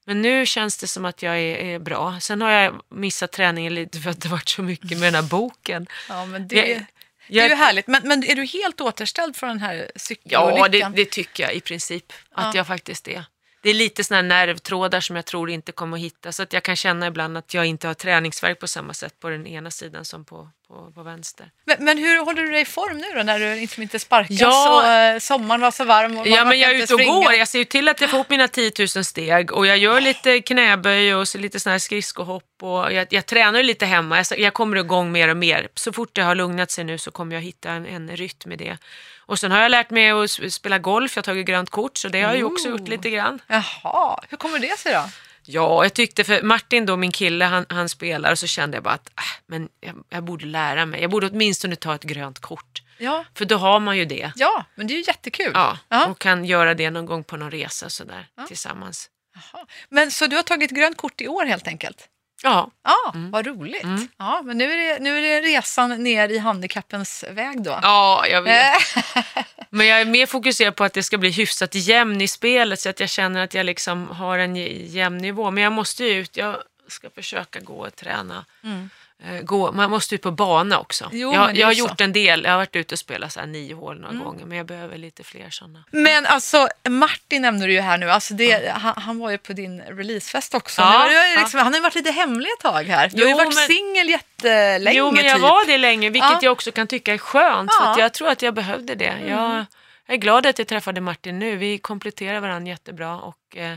[0.05, 2.19] Men nu känns det som att jag är, är bra.
[2.21, 5.29] Sen har jag missat träningen lite för att det varit så mycket med den här
[5.29, 5.87] boken.
[6.09, 6.85] Ja, men det, Jag-
[7.27, 7.87] det är ju härligt.
[7.87, 10.93] Men, men är du helt återställd från den här Ja, det, cykelolyckan?
[10.95, 12.59] det tycker jag i princip att Ja.
[12.59, 13.25] jag faktiskt är.
[13.63, 16.31] Det är lite sådana här nervtrådar som jag tror inte kommer att hitta.
[16.31, 19.29] Så att jag kan känna ibland att jag inte har träningsvärk på samma sätt på
[19.29, 21.51] den ena sidan som på, på, på vänster.
[21.65, 24.41] Men, men hur håller du dig i form nu då när du liksom inte sparkas
[24.41, 24.77] Ja.
[24.81, 26.17] och eh, sommaren var så varm?
[26.17, 27.13] Och Ja, men jag är ute och springa?
[27.13, 27.33] går.
[27.33, 30.01] Jag ser ju till att jag får upp mina 10 000 steg och jag gör
[30.01, 34.17] lite knäböj och så lite såna här skridskohopp och jag, jag tränar lite hemma.
[34.17, 35.67] Jag, jag kommer igång mer och mer.
[35.75, 38.55] Så fort det har lugnat sig nu så kommer jag hitta en, en rytm i
[38.55, 38.77] det.
[39.25, 41.15] Och sen har jag lärt mig att spela golf.
[41.15, 43.41] Jag har tagit grönt kort så det har jag ju också gjort lite grann.
[43.47, 45.03] Jaha, hur kommer det sig då?
[45.45, 48.83] Ja, jag tyckte för Martin då, min kille, han, han spelar och så kände jag
[48.83, 51.01] bara att äh, men jag, jag borde lära mig.
[51.01, 52.81] Jag borde åtminstone ta ett grönt kort.
[52.97, 54.31] Ja, För då har man ju det.
[54.35, 55.51] ja men det är ju jättekul.
[55.53, 56.05] Ja, Ja.
[56.07, 59.09] och kan göra det någon gång på någon resa sådär tillsammans.
[59.35, 59.65] Jaha.
[59.89, 62.07] Men så du har tagit grönt kort i år helt enkelt?
[62.43, 63.31] Ja, Ja, Mm.
[63.31, 63.85] vad roligt.
[64.17, 67.79] Ja, men nu är, det, nu är det resan ner i handikappens väg då.
[67.81, 68.73] ja jag vet.
[69.15, 69.23] Eh,
[69.69, 72.89] Men jag är mer fokuserad på att det ska bli hyfsat jämn i spelet så
[72.89, 74.55] att jag känner att jag liksom har en
[74.87, 75.51] jämn nivå.
[75.51, 76.55] Men jag måste ju ut, jag
[76.87, 78.45] ska försöka gå och träna.
[78.63, 78.89] Mm.
[79.25, 81.09] Eh, Gå, man måste ut på bana också.
[81.11, 83.47] Jo, jag jag har gjort en del, jag har varit ute och spelat så här
[83.47, 84.23] nio hål några Mm.
[84.25, 85.83] gånger men jag behöver lite fler sådana.
[85.91, 88.09] Men alltså, Martin nämnde du ju här nu.
[88.11, 90.81] Alltså det, han, han var ju på din releasefest också.
[90.81, 91.39] Ja, var ju ja.
[91.41, 93.09] liksom, Han har ju varit lite hemlig ett tag här.
[93.13, 95.41] Du har ju Jo, varit men- singel jättelänge Jo men jag typ.
[95.41, 96.39] var det länge vilket Ja.
[96.41, 99.13] jag också kan tycka är skönt för jag tror att jag behövde det.
[99.27, 99.65] Jag,
[100.05, 103.75] jag är glad att jag träffade Martin nu, vi kompletterar varandra jättebra och eh,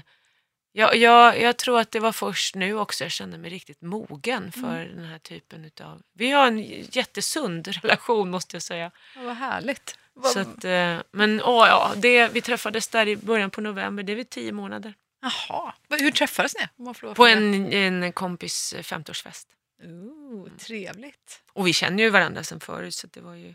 [0.79, 4.53] jag, jag, jag tror att det var först nu också jag kände mig riktigt mogen
[4.53, 6.03] för den här typen utav...
[6.13, 6.63] Vi har en
[6.93, 8.91] jättesund relation måste jag säga.
[9.17, 9.99] Vad härligt.
[10.25, 14.13] Så att, eh, men åh, ja, det, vi träffades där i början på november, det
[14.13, 14.95] är väl tio månader.
[15.23, 16.95] Jaha, hur träffades ni?
[17.15, 19.47] På en, en kompis eh, 50-årsfest.
[19.85, 21.43] Ooh, trevligt.
[21.53, 23.55] Och vi känner ju varandra sedan förut så det var ju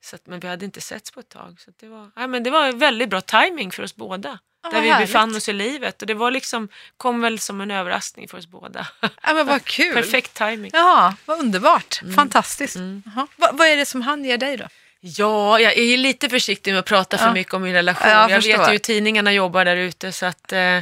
[0.00, 1.60] Så att, men vi hade inte setts på ett tag.
[1.60, 4.38] Så det, var, ja, men det var väldigt bra timing för oss båda.
[4.62, 5.08] Ja, där vi härligt.
[5.08, 6.02] befann oss i livet.
[6.02, 8.86] Och det var liksom, kom väl som en överraskning för oss båda.
[9.00, 9.94] Ja, men vad kul.
[9.94, 10.70] Perfekt timing.
[10.74, 12.02] Ja, vad underbart.
[12.02, 12.14] Mm.
[12.14, 12.76] Fantastiskt.
[13.04, 13.26] Jaha.
[13.36, 14.64] Va, vad är det som han ger dig då?
[15.00, 17.32] Ja, jag är lite försiktig med att prata för Ja.
[17.32, 18.10] mycket om min relation.
[18.10, 20.12] Ja, jag jag vet ju hur tidningarna jobbar där ute.
[20.12, 20.80] Så att, eh,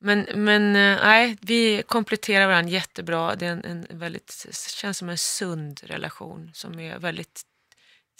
[0.00, 3.34] men men eh, nej, vi kompletterar varandra jättebra.
[3.34, 4.46] Det är en, en väldigt,
[4.76, 7.42] känns som en sund relation som är väldigt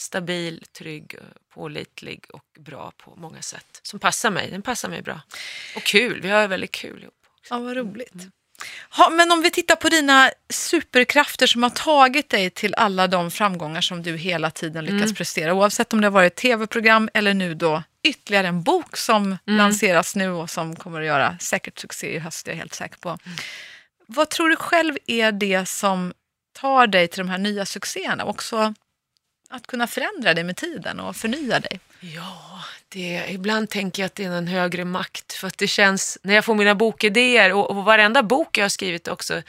[0.03, 1.17] stabil, trygg,
[1.55, 3.81] pålitlig och bra på många sätt.
[3.83, 4.51] Som passar mig.
[4.51, 5.21] Den passar mig bra.
[5.77, 6.21] Och kul.
[6.21, 7.15] Vi har väldigt kul ihop.
[7.51, 8.13] Ja, vad roligt.
[8.91, 13.31] Ha, men om vi tittar på dina superkrafter som har tagit dig till alla de
[13.31, 17.55] framgångar som du hela tiden lyckas prestera, oavsett om det har varit tv-program eller nu
[17.55, 22.19] då ytterligare en bok som lanseras nu och som kommer att göra säkert succé i
[22.19, 23.19] höst, det är jag helt säker på.
[24.07, 26.13] Vad tror du själv är det som
[26.53, 28.25] tar dig till de här nya succéerna?
[28.25, 28.75] Också
[29.53, 31.81] att kunna förändra dig med tiden och förnya dig.
[32.01, 35.33] Ja, det, ibland tänker jag att det är någon högre makt.
[35.33, 38.69] För att det känns, när jag får mina bokidéer och, och varenda bok jag har
[38.69, 39.43] skrivit också,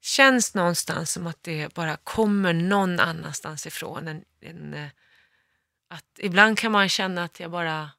[0.00, 4.08] känns någonstans som att det bara kommer någon annanstans ifrån.
[4.08, 4.88] En, en, eh,
[5.90, 7.90] att ibland kan man känna att jag bara,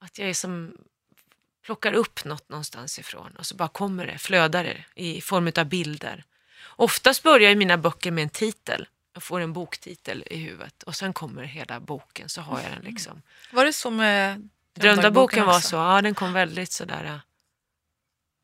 [0.00, 0.76] att jag är som,
[1.64, 5.64] plockar upp något någonstans ifrån och så bara kommer det, flödar det i form av
[5.64, 6.24] bilder.
[6.76, 8.88] Oftast börjar ju mina böcker med en titel.
[9.14, 12.82] Jag får en boktitel i huvudet och sen kommer hela boken så har jag den
[12.84, 13.22] liksom.
[13.52, 17.18] Var det så med Drömdagboken var så, ja den kom väldigt sådär äh,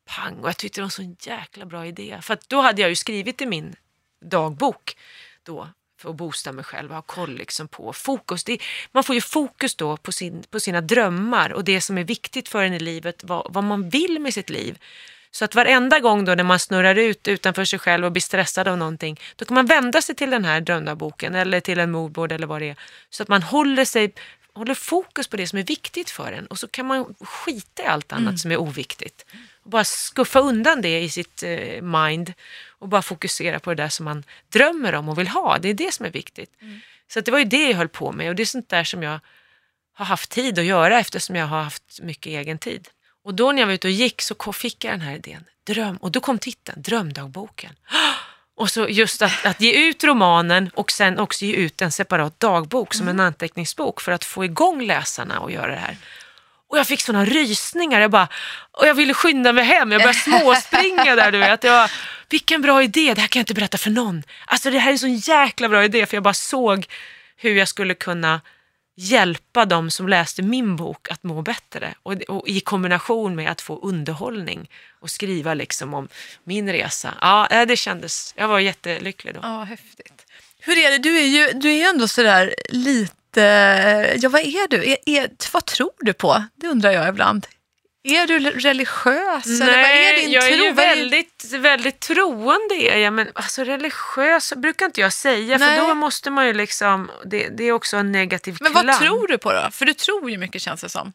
[0.05, 2.19] pang och jag tyckte det var en så jäkla bra idé.
[2.21, 3.75] För att då hade jag ju skrivit i min
[4.21, 4.97] dagbok
[5.43, 5.67] då
[6.01, 8.43] för att boosta mig själv och ha koll liksom på fokus.
[8.43, 8.57] Det,
[8.91, 12.49] man får ju fokus då på, sin, på sina drömmar och det som är viktigt
[12.49, 14.79] för en i livet, vad, vad man vill med sitt liv.
[15.31, 18.67] Så att varenda gång då när man snurrar ut utanför sig själv och blir stressad
[18.67, 22.31] av någonting, då kan man vända sig till den här drömdagboken eller till en moodboard
[22.31, 22.75] eller vad det är.
[23.09, 24.13] Så att man håller, sig,
[24.53, 27.85] håller fokus på det som är viktigt för en och så kan man skita i
[27.85, 29.25] allt annat som är oviktigt.
[29.63, 32.33] Och bara skuffa undan det i sitt eh, mind
[32.79, 35.57] och bara fokusera på det där som man drömmer om och vill ha.
[35.57, 36.51] Det är det som är viktigt.
[37.07, 38.83] Så att det var ju det jag höll på med och det är sånt där
[38.83, 39.19] som jag
[39.93, 42.87] har haft tid att göra eftersom jag har haft mycket egen tid.
[43.23, 45.97] Och då när jag var ute och gick så fick jag den här idén, dröm,
[45.97, 47.75] och då kom titeln, Drömdagboken.
[48.57, 52.39] Och så just att, att ge ut romanen och sen också ge ut en separat
[52.39, 55.97] dagbok som en anteckningsbok för att få igång läsarna och göra det här.
[56.69, 58.27] Och jag fick såna rysningar, jag bara,
[58.71, 61.63] och jag ville skynda mig hem, jag började småspringa där du vet.
[61.63, 61.89] Jag
[62.29, 64.23] vilken bra idé, det här kan jag inte berätta för någon.
[64.45, 66.85] Alltså det här är en sån jäkla bra idé för jag bara såg
[67.37, 68.41] hur jag skulle kunna
[68.95, 71.93] hjälpa de som läste min bok att må bättre.
[72.03, 76.07] Och, och i kombination med att få underhållning och skriva liksom om
[76.43, 77.13] min resa.
[77.21, 79.39] Ja, eh, det kändes, jag var jättelycklig då.
[79.43, 80.25] Ja, häftigt.
[80.59, 80.97] Hur är det?
[80.97, 83.41] Du är ju du är ändå sådär lite...
[84.21, 84.91] Ja, vad är du?
[84.91, 86.43] Är, är, vad tror du på?
[86.55, 87.47] Det undrar jag ibland.
[88.03, 89.45] Är du religiös?
[89.61, 90.63] eller vad är din jag är tro?
[90.63, 95.79] ju är- väldigt, väldigt troende är jag, men alltså religiös brukar inte jag säga, Nej.
[95.79, 98.85] för då måste man ju liksom, det, det är också en negativ Men klang.
[98.85, 99.67] vad tror du på då?
[99.71, 101.13] För du tror ju mycket känns det som.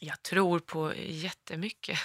[0.00, 1.98] Jag tror på jättemycket.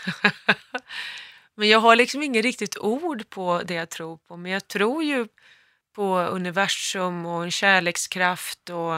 [1.56, 4.38] men jag har liksom inget riktigt ord på det jag tror på.
[4.38, 5.28] Men jag tror ju
[5.96, 8.96] på universum och en kärlekskraft och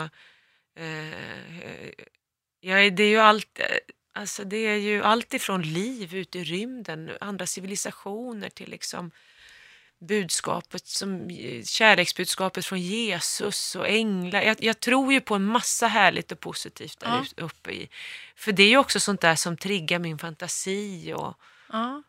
[0.79, 1.19] eh,
[2.59, 3.65] ja, det är ju allt, eh,
[4.15, 9.11] alltså det är ju allt ifrån liv ute i rymden, andra civilisationer till liksom
[9.99, 11.29] budskapet som
[11.65, 14.41] kärleksbudskapet från Jesus och änglar.
[14.41, 17.43] Jag, jag tror ju på en massa härligt och positivt där Ja.
[17.45, 17.89] uppe i.
[18.35, 21.33] För det är ju också sånt där som triggar min fantasi och
[21.71, 22.03] Ja.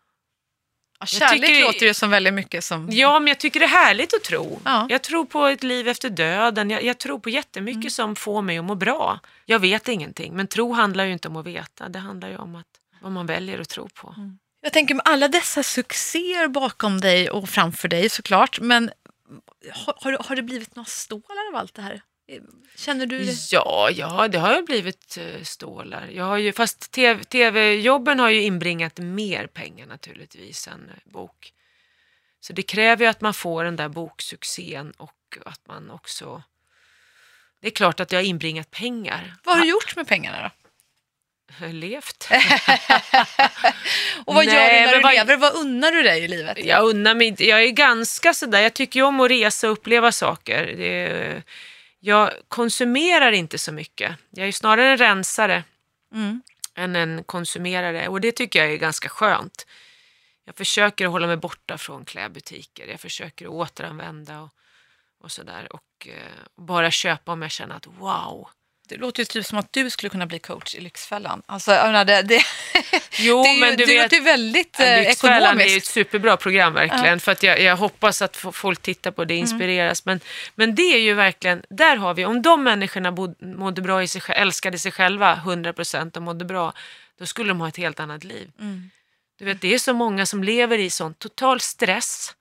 [1.01, 2.89] Ja, Jag kärlek tycker- låter ju som väldigt mycket som...
[2.91, 4.61] Ja, men jag tycker det är härligt att tro.
[4.65, 4.87] Ja.
[4.91, 6.71] Jag tror på ett liv efter döden.
[6.71, 7.91] Jag, jag tror på jättemycket Mm.
[7.91, 9.21] som får mig att må bra.
[9.47, 11.89] Jag vet ingenting, men tro handlar ju inte om att veta.
[11.89, 12.67] Det handlar ju om att,
[13.03, 14.15] vad man väljer att tro på.
[14.61, 18.91] Jag tänker med alla dessa succéer bakom dig och framför dig såklart, men
[19.73, 22.03] har, har, det- har det blivit några stålar av allt det här?
[22.77, 23.53] Känner du det?
[23.53, 26.09] Ja, ja, det har ju blivit eh, stålar.
[26.12, 31.53] Jag har ju, fast TV tv-jobben har ju inbringat mer pengar naturligtvis än eh, bok.
[32.41, 36.43] Så det kräver ju att man får den där boksuccén och att man också...
[37.61, 39.37] Det är klart att det har inbringat pengar.
[39.45, 40.51] Vad har du gjort med pengarna då?
[41.61, 42.29] Jag levt.
[44.24, 45.37] Och vad gör Nej, du när du vad- lever?
[45.37, 46.64] Vad unnar du dig i livet?
[46.64, 50.12] Jag unnar mig Jag är ganska sådär, jag tycker ju om att resa och uppleva
[50.12, 50.66] saker.
[50.77, 51.43] Det,
[52.07, 54.17] jag konsumerar inte så mycket.
[54.31, 55.65] Jag är snarare en rensare
[56.13, 56.43] Mm.
[56.75, 59.67] än en konsumerare och det tycker jag är ganska skönt.
[60.45, 62.87] Jag försöker hålla mig borta från klädbutiker.
[62.87, 64.51] Jag försöker återanvända och,
[65.21, 65.73] och sådär.
[65.73, 68.49] Och eh, bara köpa om jag känner att wow.
[68.89, 71.43] Det låter ju typ som att du skulle kunna bli coach i Lyxfällan.
[71.47, 72.43] Alltså, jag menar, det, det,
[73.18, 75.51] Jo, det, är ju, men du det vet, låter ju väldigt eh, Lyxfällan är ju
[75.51, 75.87] ett ekonomiskt.
[75.93, 77.20] superbra program verkligen.
[77.20, 79.43] För att jag, jag hoppas att folk tittar på det Mm.
[79.43, 80.05] och inspireras.
[80.05, 80.20] Men,
[80.55, 84.09] men det är ju verkligen, där har vi, om de människorna bod, mådde bra i
[84.09, 86.72] sig, älskade sig själva 100% och mådde bra,
[87.18, 88.51] då skulle de ha ett helt annat liv.
[88.61, 88.91] Mm.
[89.39, 92.34] Du vet, det är så många som lever i sån total stress.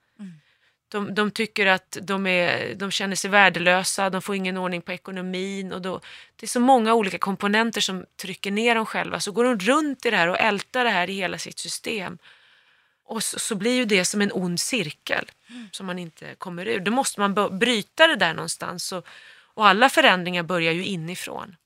[0.96, 1.14] Mm.
[1.14, 4.92] De, de tycker att de, är, de känner sig värdelösa, de får ingen ordning på
[4.92, 5.72] ekonomin.
[5.72, 6.00] Och då,
[6.36, 9.20] det är så många olika komponenter som trycker ner dem själva.
[9.20, 12.18] Så går de runt i det här och ältar det här i hela sitt system.
[13.04, 15.30] Och så, så blir ju det som en ond cirkel
[15.70, 16.80] som man inte kommer ur.
[16.80, 18.92] Då måste man bryta det där någonstans.
[18.92, 19.06] Och,
[19.54, 21.56] och alla förändringar börjar ju inifrån.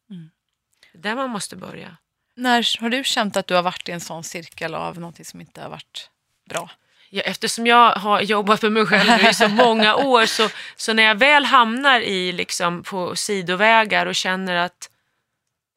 [0.92, 1.96] Det är där man måste börja.
[2.34, 5.40] När har du känt att du har varit i en sån cirkel av någonting som
[5.40, 6.10] inte har varit
[6.48, 6.70] bra?
[7.12, 11.02] Ja, eftersom jag har jobbat med mig själv i så många år så, så när
[11.02, 14.90] jag väl hamnar i liksom på sidovägar och känner att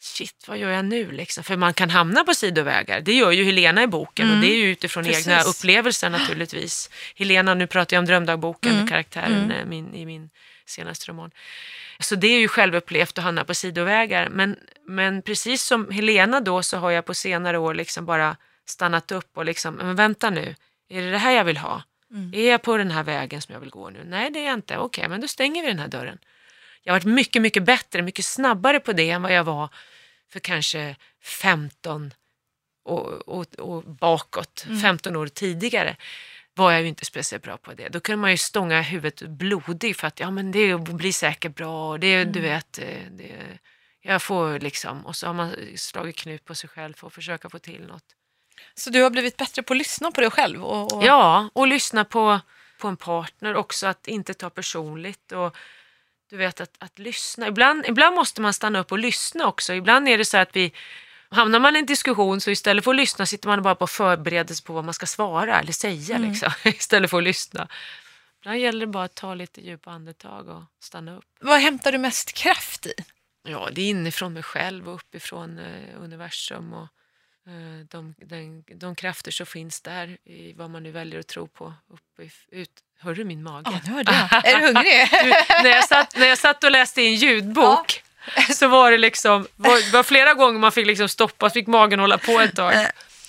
[0.04, 1.12] shit, vad gör jag nu?
[1.12, 1.44] Liksom?
[1.44, 3.02] För man kan hamna på sidovägar.
[3.02, 5.28] Det gör ju Helena i boken och det är ju utifrån Precis.
[5.28, 6.90] egna upplevelser naturligtvis.
[7.16, 10.30] Helena, nu pratar jag om drömdagboken, karaktären eh, min, i min
[10.66, 11.32] senaste roman.
[12.00, 14.30] Så det är ju självupplevt att hamna på sidovägar.
[14.30, 14.56] Men,
[14.88, 19.38] men precis som Helena då så har jag på senare år liksom bara stannat upp
[19.38, 20.56] och liksom, men vänta nu,
[20.94, 21.84] är det det här jag vill ha?
[22.34, 24.04] Är jag på den här vägen som jag vill gå nu?
[24.06, 24.78] Nej, det är jag inte.
[24.78, 26.20] Okej, men då stänger vi den här dörren.
[26.84, 29.70] Jag har varit mycket, mycket bättre, mycket snabbare på det än vad jag var
[30.32, 32.14] för kanske 15
[32.84, 35.96] och, och, och bakåt, 15 år tidigare
[36.56, 37.89] var jag ju inte speciellt bra på det.
[37.89, 41.89] Då kunde man ju stånga huvudet blodig för att ja men det blir säkert bra
[41.89, 43.60] och det, du vet, eh, det,
[44.02, 47.50] jag får liksom, och så har man slagit knut på sig själv för att försöka
[47.50, 48.04] få till något.
[48.76, 50.64] Så du har blivit bättre på att lyssna på dig själv?
[50.64, 51.04] Och, och...
[51.04, 52.40] Ja, och lyssna på,
[52.80, 55.32] på en partner också, att inte ta personligt.
[55.32, 55.56] Och
[56.30, 57.48] du vet att, att lyssna.
[57.48, 59.74] Ibland, ibland måste man stanna upp och lyssna också.
[59.74, 60.74] Ibland är det så att vi
[61.34, 64.64] Hamnar man i en diskussion så istället för att lyssna sitter man bara på förberedelse
[64.64, 67.68] på vad man ska svara eller säga liksom, istället för att lyssna.
[68.42, 71.26] Ibland gäller det bara att ta lite djupa andetag och stanna upp.
[71.40, 72.94] Vad hämtar du mest kraft i?
[73.44, 76.88] Ja, det är inifrån mig själv och uppifrån eh, universum och
[77.89, 81.74] de, den, de krafter som finns där i vad man nu väljer att tro på.
[81.89, 82.70] Upp, ut.
[83.00, 83.72] Hör du min mage?
[83.72, 84.46] Ja, nu hörde jag.
[84.54, 85.08] Är du hungrig?
[85.24, 85.30] Du,
[85.64, 88.04] när, jag satt, när jag satt och läste i en ljudbok
[88.54, 92.18] så var det liksom, var, var flera gånger man fick liksom stoppa, fick magen hålla
[92.18, 92.74] på ett tag.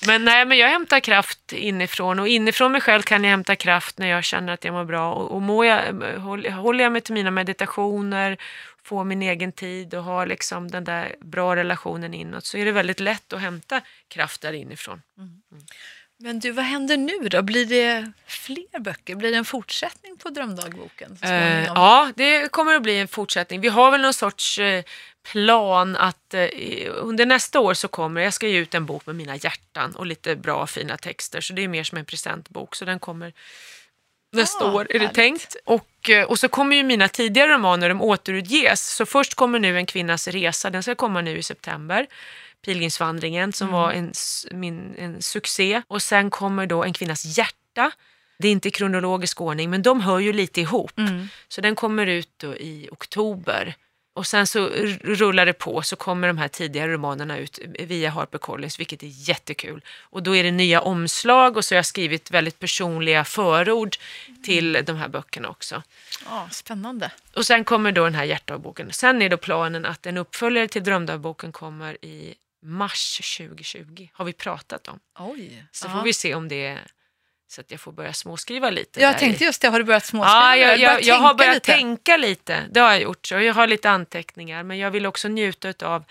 [0.06, 3.98] Men nej, men jag hämtar kraft inifrån och inifrån mig själv kan jag hämta kraft
[3.98, 5.12] när jag känner att jag mår bra.
[5.14, 5.82] Och, och jag,
[6.18, 8.36] håll- håller jag mig till mina meditationer,
[8.84, 12.72] får min egen tid och har liksom den där bra relationen inåt så är det
[12.72, 15.02] väldigt lätt att hämta kraft där inifrån.
[16.18, 17.42] Men du, vad händer nu då?
[17.42, 19.14] Blir det fler böcker?
[19.14, 21.18] Blir det en fortsättning på Drömdagboken?
[21.22, 23.60] Eh, ja, det kommer att bli en fortsättning.
[23.60, 24.84] Vi har väl någon sorts eh,
[25.32, 26.48] plan att eh,
[26.88, 30.06] under nästa år så kommer, jag ska ge ut en bok med mina hjärtan och
[30.06, 33.32] lite bra fina texter, så det är mer som en presentbok, så den kommer
[34.34, 35.14] nästa Ah, år är det härligt.
[35.14, 35.56] tänkt.
[35.64, 38.94] Och, eh, och så kommer ju mina tidigare romaner, de återutges.
[38.94, 42.06] Så först kommer nu En kvinnas resa, den ska komma nu i september.
[42.64, 44.12] Pilgrimsvandringen som var en,
[44.50, 45.82] min, en succé.
[45.88, 47.90] Och sen kommer då En kvinnas hjärta.
[48.38, 50.92] Det är inte i kronologisk ordning, men de hör ju lite ihop.
[51.48, 53.74] Så den kommer ut då i oktober.
[54.14, 54.66] Och sen så
[55.02, 59.84] rullar det på så kommer de här tidigare romanerna ut via HarperCollins, vilket är jättekul.
[60.00, 63.96] Och då är det nya omslag och så har jag skrivit väldigt personliga förord
[64.44, 65.82] till de här böckerna också.
[66.24, 67.12] Ja, spännande.
[67.34, 68.92] Och sen kommer då den här hjärtdagboken.
[68.92, 74.08] Sen är då planen att en uppföljare till drömdagboken kommer i mars 2020.
[74.12, 75.00] Har vi pratat om.
[75.18, 75.64] Oj.
[75.72, 75.92] Så Ja.
[75.92, 76.78] får vi se om det
[77.48, 79.00] så att jag får börja småskriva lite.
[79.00, 79.46] Jag tänkte i.
[79.46, 80.56] just det, har du börjat småskriva?
[80.56, 81.72] Ja, jag, jag, jag har tänka börjat lite?
[81.72, 82.64] tänka lite.
[82.70, 83.26] Det har jag gjort.
[83.26, 86.04] Så jag har lite anteckningar, men jag vill också njuta av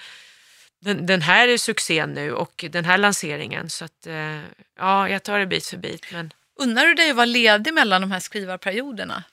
[0.80, 3.70] den, den här succén nu och den här lanseringen.
[3.70, 4.40] Så att, eh,
[4.80, 6.06] ja, jag tar det bit för bit.
[6.12, 9.24] Men Unnar du dig att vara ledig mellan de här skrivarperioderna?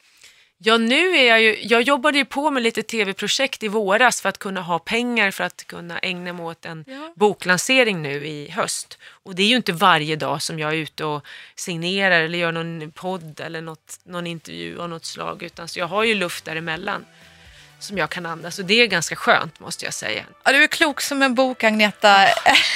[0.62, 4.28] Ja, nu är jag ju, jag jobbade ju på med lite tv-projekt i våras för
[4.28, 7.12] att kunna ha pengar för att kunna ägna mig åt en Ja.
[7.16, 8.98] boklansering nu i höst.
[9.22, 12.52] Och det är ju inte varje dag som jag är ute och signerar eller gör
[12.52, 16.44] någon podd eller något, någon intervju av något slag, utan så jag har ju luft
[16.44, 17.04] däremellan
[17.80, 20.22] som jag kan andas och det är ganska skönt måste jag säga.
[20.44, 22.28] Ja, du är klok som en bok, Agneta.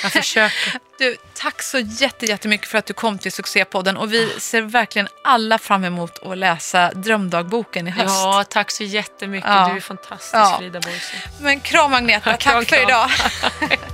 [0.02, 0.78] Jag försöker.
[0.98, 5.08] Du, tack så jätte, jättemycket för att du kom till Succépodden och vi ser verkligen
[5.24, 8.14] alla fram emot att läsa Drömdagboken i höst.
[8.14, 9.50] Ja, tack så jättemycket.
[9.50, 9.68] Ja.
[9.68, 10.56] Du är fantastisk Ja.
[10.58, 11.12] Frida Boise.
[11.40, 13.10] Men kram Agneta, Kram, tack för idag.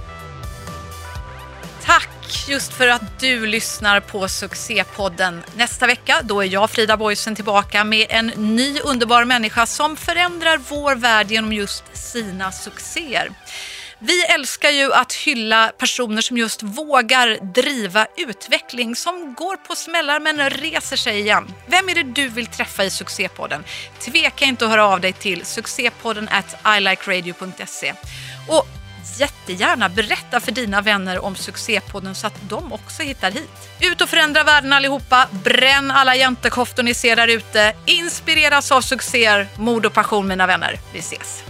[2.31, 5.43] tack just för att du lyssnar på Succépodden.
[5.57, 10.61] Nästa vecka då är jag, Frida Boysen, tillbaka med en ny underbar människa som förändrar
[10.69, 13.31] vår värld genom just sina succéer.
[13.99, 20.21] Vi älskar ju att hylla personer som just vågar driva utveckling, som går på smällar
[20.21, 21.55] men reser sig igen.
[21.67, 23.65] Vem är det du vill träffa i Succépodden?
[23.99, 27.95] Tveka inte att höra av dig till succépodden at ilikeradio.se.
[28.49, 28.80] Och
[29.21, 33.71] jättegärna berätta för dina vänner om Succépodden så att de också hittar hit.
[33.81, 39.47] Ut och förändra världen allihopa, bränn alla jäntekoftor ni ser där ute, inspireras av succéer,
[39.57, 40.79] mod och passion mina vänner.
[40.93, 41.50] Vi ses!